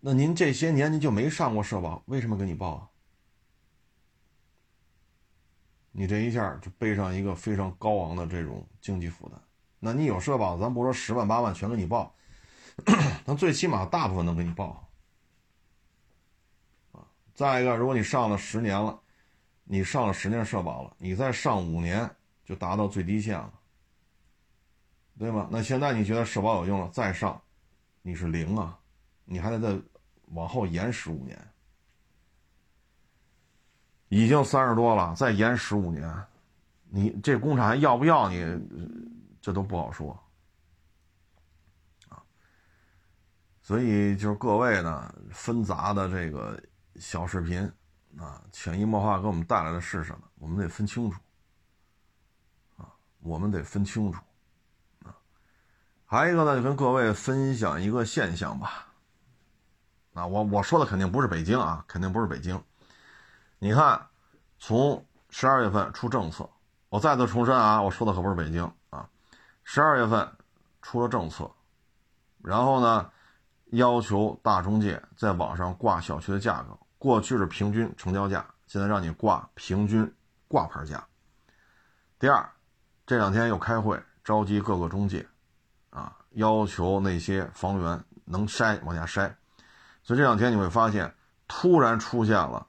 [0.01, 2.89] 那您这些年您就没上过社保，为什么给你报啊？
[5.93, 9.41] 你这一下就背上一个非常高昂的这种经济负担。
[9.81, 12.15] 那你有社保，咱不说十万八万全给你报，
[13.25, 14.89] 那最起码大部分能给你报。
[16.93, 17.05] 啊，
[17.35, 19.01] 再一个，如果你上了十年了，
[19.71, 22.11] 你上了十年社保了，你再上五年
[22.43, 23.53] 就达到最低线了。
[25.19, 25.47] 对吗？
[25.51, 27.39] 那现在你觉得社保有用了，再上，
[28.01, 28.79] 你是零啊，
[29.25, 29.79] 你还得再
[30.29, 31.37] 往后延十五年，
[34.09, 36.11] 已经三十多了，再延十五年，
[36.89, 38.43] 你这工厂还要不要你？
[39.41, 40.19] 这都不好说。
[43.61, 46.59] 所以就是各位呢，纷杂的这个
[46.97, 47.71] 小视频
[48.17, 50.23] 啊，潜移默化给我们带来的是什么？
[50.39, 51.21] 我们得分清楚
[52.77, 52.89] 啊，
[53.21, 54.21] 我们得分清楚。
[55.05, 55.15] 啊
[56.07, 58.87] 还一个呢，就跟各位分享一个现象吧。
[60.15, 62.59] 啊，我我说的肯定不是北京啊，肯定不是北京。
[63.59, 64.07] 你看，
[64.59, 66.49] 从十二月份出政策，
[66.89, 69.07] 我再次重申啊，我说的可不是北京啊。
[69.65, 70.27] 十二月份
[70.81, 71.51] 出了政策，
[72.43, 73.11] 然后呢，
[73.73, 80.15] 要求大中介在网上挂小区的价格，过去是平均成交价，现在让你挂平均
[80.49, 81.07] 挂牌价。
[82.19, 82.51] 第二，
[83.07, 85.27] 这两天又开会召集各个中介。
[85.91, 89.35] 啊，要求那些房源能筛往下筛，
[90.03, 91.15] 所以这两天你会发现，
[91.49, 92.67] 突然出现了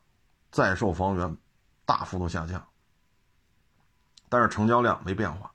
[0.51, 1.37] 在售房源
[1.85, 2.65] 大幅度下降，
[4.29, 5.51] 但是成交量没变化。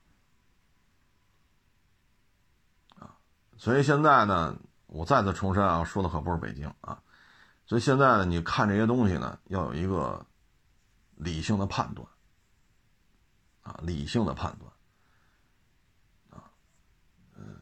[2.98, 3.16] 啊，
[3.56, 4.54] 所以现在呢，
[4.86, 7.00] 我再次重申啊，说的可不是北京啊。
[7.66, 10.24] 所以现在呢，你看这些东西呢，要有一个
[11.16, 12.06] 理性的判断，
[13.62, 14.70] 啊，理性的判断，
[16.30, 16.44] 啊，
[17.36, 17.56] 嗯，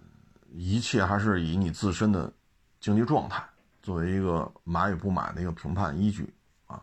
[0.50, 2.32] 一切还是以你自身的
[2.80, 3.48] 经济状态
[3.80, 6.34] 作为一个买与不买的一个评判依据，
[6.66, 6.82] 啊，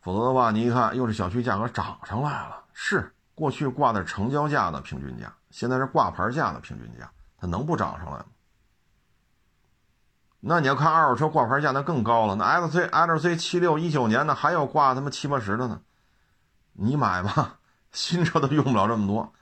[0.00, 8.26] 否则的话，你一看又是小区价格涨上来了，是过去挂的成交价的平均价，现在是挂牌价的平均价，它能不涨上来吗？
[10.44, 12.34] 那你要看二手车挂牌价，那更高了。
[12.34, 15.80] 那 X C L C 七六一九年的还有挂他妈七八十的呢，
[16.72, 17.60] 你买吧，
[17.92, 19.32] 新车都用不了这么多。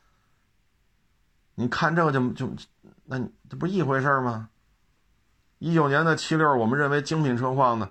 [1.54, 2.50] 你看这个就就，
[3.06, 4.50] 那这不一回事吗？
[5.58, 7.88] 一九年的七六，我们认为精品车况呢，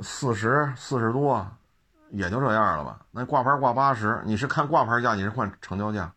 [0.00, 1.46] 四十四十多，
[2.10, 3.06] 也就这样了吧。
[3.12, 6.12] 那挂牌挂八十，你是看挂牌价，你是看成交价？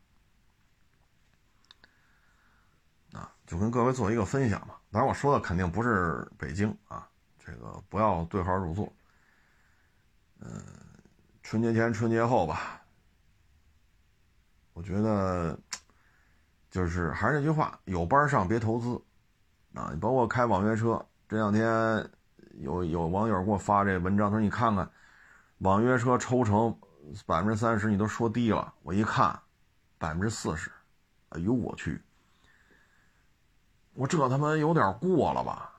[3.47, 7.07] 就跟各位做一个分享吧，当然我说的肯定不是北京啊，
[7.39, 8.91] 这个不要对号入座。
[10.41, 10.61] 嗯，
[11.41, 12.81] 春节前、春节后吧，
[14.73, 15.57] 我觉得
[16.69, 19.01] 就是还是那句话，有班上别投资
[19.73, 19.91] 啊。
[19.93, 21.65] 你包括开网约车，这两天
[22.59, 24.91] 有有网友给我发这文章，他说你看看
[25.59, 26.77] 网约车抽成
[27.25, 29.39] 百分之三十，你都说低了，我一看
[29.97, 30.69] 百分之四十，
[31.29, 32.03] 哎呦我去！
[33.97, 35.73] 我这他妈有点过了吧？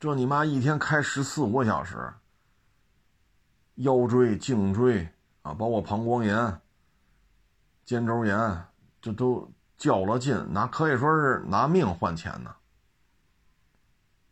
[0.00, 2.12] 这你妈一天开十四五个小时，
[3.76, 5.08] 腰椎、颈椎
[5.42, 6.60] 啊，包括膀胱炎、
[7.84, 8.66] 肩周炎，
[9.00, 9.48] 这都
[9.78, 12.56] 较了劲，拿可以说是拿命换钱呢。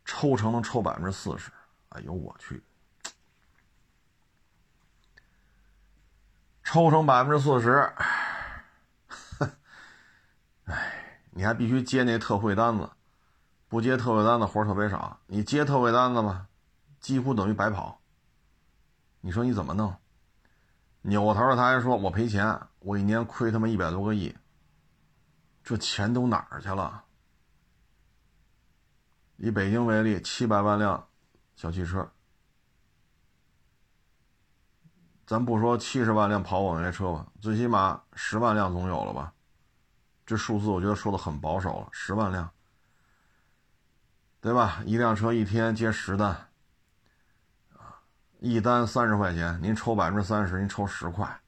[0.03, 1.49] 抽成能抽百分之四十，
[1.89, 2.61] 哎呦我去！
[6.61, 7.89] 抽成百分之四十，
[10.65, 12.89] 哎，你还必须接那特惠单子。
[13.73, 16.45] 不接特惠单子活特别少，你接特惠单子吧，
[16.99, 17.99] 几乎等于白跑。
[19.19, 19.91] 你说你怎么弄？
[21.01, 24.35] 扭过头来他还说我赔钱，我一年亏他妈一百多个亿，
[25.63, 27.03] 这钱都哪儿去了？
[29.37, 31.07] 以北京为例，七百万辆
[31.55, 32.07] 小汽车，
[35.25, 39.33] 咱不说七十万辆跑网约车吧，最起码十万辆总有了吧？
[40.27, 42.47] 这数字我觉得说的很保守了，十万辆。
[44.43, 44.83] 对吧？
[44.85, 46.31] 一辆车一天接十单，
[47.77, 48.03] 啊，
[48.41, 51.39] 一单三十块钱，您抽百分之三十，您抽十块。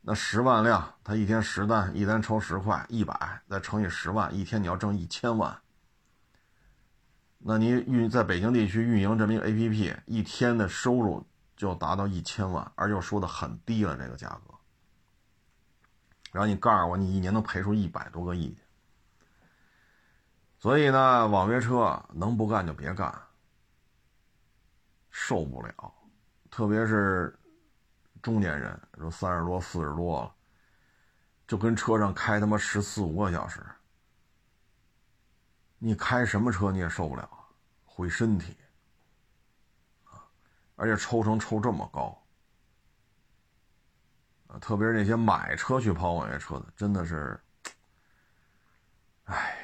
[0.00, 5.54] 那十万辆，他一天十单，一单抽十块，一百再乘以十万，一天你要挣一千万。
[7.36, 11.22] 那你运在北京地区运营这么一个 APP，一天的收入
[11.54, 14.54] 就达到一千万，而又说的很低了这个价格。
[16.32, 18.56] 然后你告诉我，你一年能赔出一百多个亿？
[20.66, 23.16] 所以呢，网约车能不干就别干，
[25.10, 25.94] 受不了，
[26.50, 27.38] 特别是
[28.20, 30.34] 中年人，说三十多、四十多了，
[31.46, 33.64] 就跟车上开他妈十四五个小时，
[35.78, 37.30] 你开什么车你也受不了，
[37.84, 38.56] 毁身体！
[40.74, 42.20] 而且抽成抽这么高，
[44.60, 47.40] 特别是那些买车去跑网约车的，真的是，
[49.26, 49.62] 哎。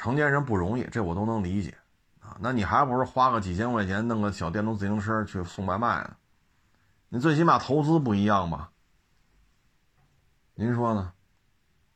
[0.00, 1.76] 成年人不容易，这我都能理解，
[2.20, 6.16] 啊，那你还不如花个几千块钱弄个小电动自行车去送外卖呢？
[7.10, 8.70] 你最起码投资不一样吧？
[10.54, 11.12] 您说呢？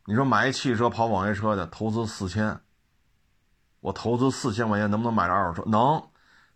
[0.05, 2.61] 你说买一汽车跑网约车的投资四千，
[3.81, 5.71] 我投资四千块钱能不能买着二手车？
[5.71, 6.07] 能，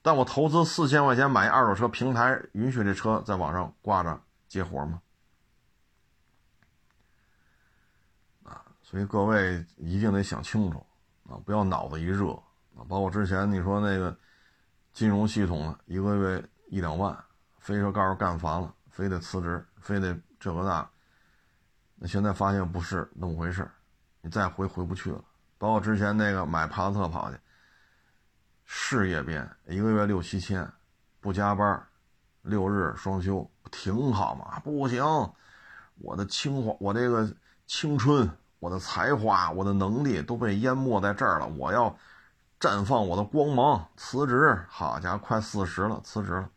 [0.03, 5.01] 但我投资四千块钱买一二手车平台，允许这车在网上挂着接活吗？
[8.43, 10.85] 啊，所以各位一定得想清楚。
[11.29, 12.33] 啊，不要脑子一热
[12.75, 12.81] 啊！
[12.89, 14.17] 包括之前你说那个
[14.95, 17.17] 金融系统一个月一两万，
[17.59, 20.91] 非说告诉干烦了，非得辞职，非得这个那，
[21.97, 23.71] 那现在发现不是那么回事
[24.23, 25.23] 你再回回不去了。
[25.59, 27.39] 包括之前那个买帕萨特跑去，
[28.65, 30.67] 事业编一个月六七千，
[31.21, 31.87] 不加班，
[32.41, 34.59] 六日双休，挺好嘛？
[34.61, 35.05] 不行，
[35.97, 37.31] 我的青黄，我这个
[37.67, 38.27] 青春。
[38.59, 41.47] 我的才华，我的能力都被淹没在这儿了。
[41.47, 41.97] 我要
[42.59, 44.59] 绽放我的光芒，辞职。
[44.69, 46.51] 好家伙，快四十了，辞职了，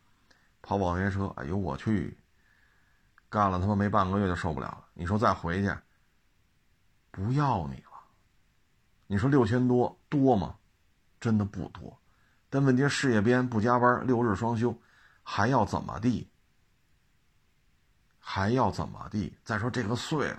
[0.62, 1.28] 跑网约车。
[1.38, 2.18] 哎呦我去，
[3.30, 4.86] 干了他妈没半个月就受不了了。
[4.94, 5.76] 你说再回去，
[7.12, 7.92] 不要你了。
[9.08, 10.56] 你说六千多多吗？
[11.20, 11.98] 真的不多。
[12.50, 14.76] 但问题事业编不加班，六日双休，
[15.22, 16.28] 还要怎么地？
[18.20, 19.38] 还要怎么地？
[19.44, 20.38] 再说这个岁数，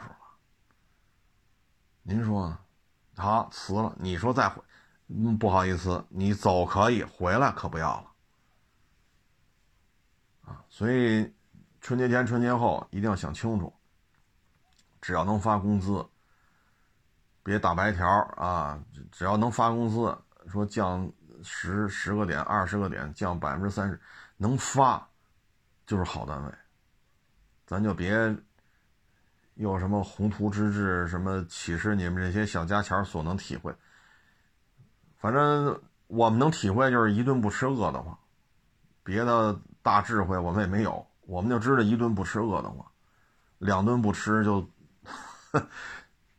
[2.02, 2.58] 您说呢？
[3.16, 4.62] 好辞了，你说再回，
[5.08, 8.12] 嗯，不好意思，你走可以，回来可不要了。
[10.46, 11.32] 啊，所以
[11.80, 13.72] 春节前、春节后一定要想清楚。
[15.00, 16.04] 只要能发工资，
[17.42, 18.80] 别打白条啊！
[19.10, 20.16] 只要能发工资，
[20.48, 21.10] 说降
[21.42, 24.00] 十十个点、二十个点，降百分之三十，
[24.36, 25.04] 能发
[25.86, 26.54] 就是好单位。
[27.66, 28.12] 咱就别
[29.62, 33.74] 有什么宏图之志，什么启示你们这些小家钱所能体会。
[35.18, 38.18] 反正我们能体会就是一顿不吃饿得慌，
[39.02, 42.86] 别的大智慧我们也没有，我们就知道一顿不吃饿得慌，
[43.58, 44.68] 两顿不吃就。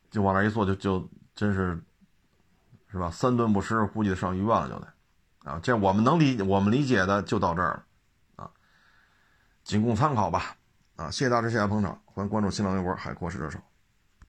[0.10, 1.80] 就往那一坐，就就真是，
[2.92, 3.10] 是吧？
[3.10, 5.60] 三顿不吃，估计上医院了，就得啊。
[5.62, 8.52] 这我们能理，我们理解的就到这儿了啊，
[9.64, 10.56] 仅供参考吧
[10.96, 11.10] 啊。
[11.12, 13.60] 谢谢大家，谢谢捧场，欢迎关注新浪微博“海阔试车手”。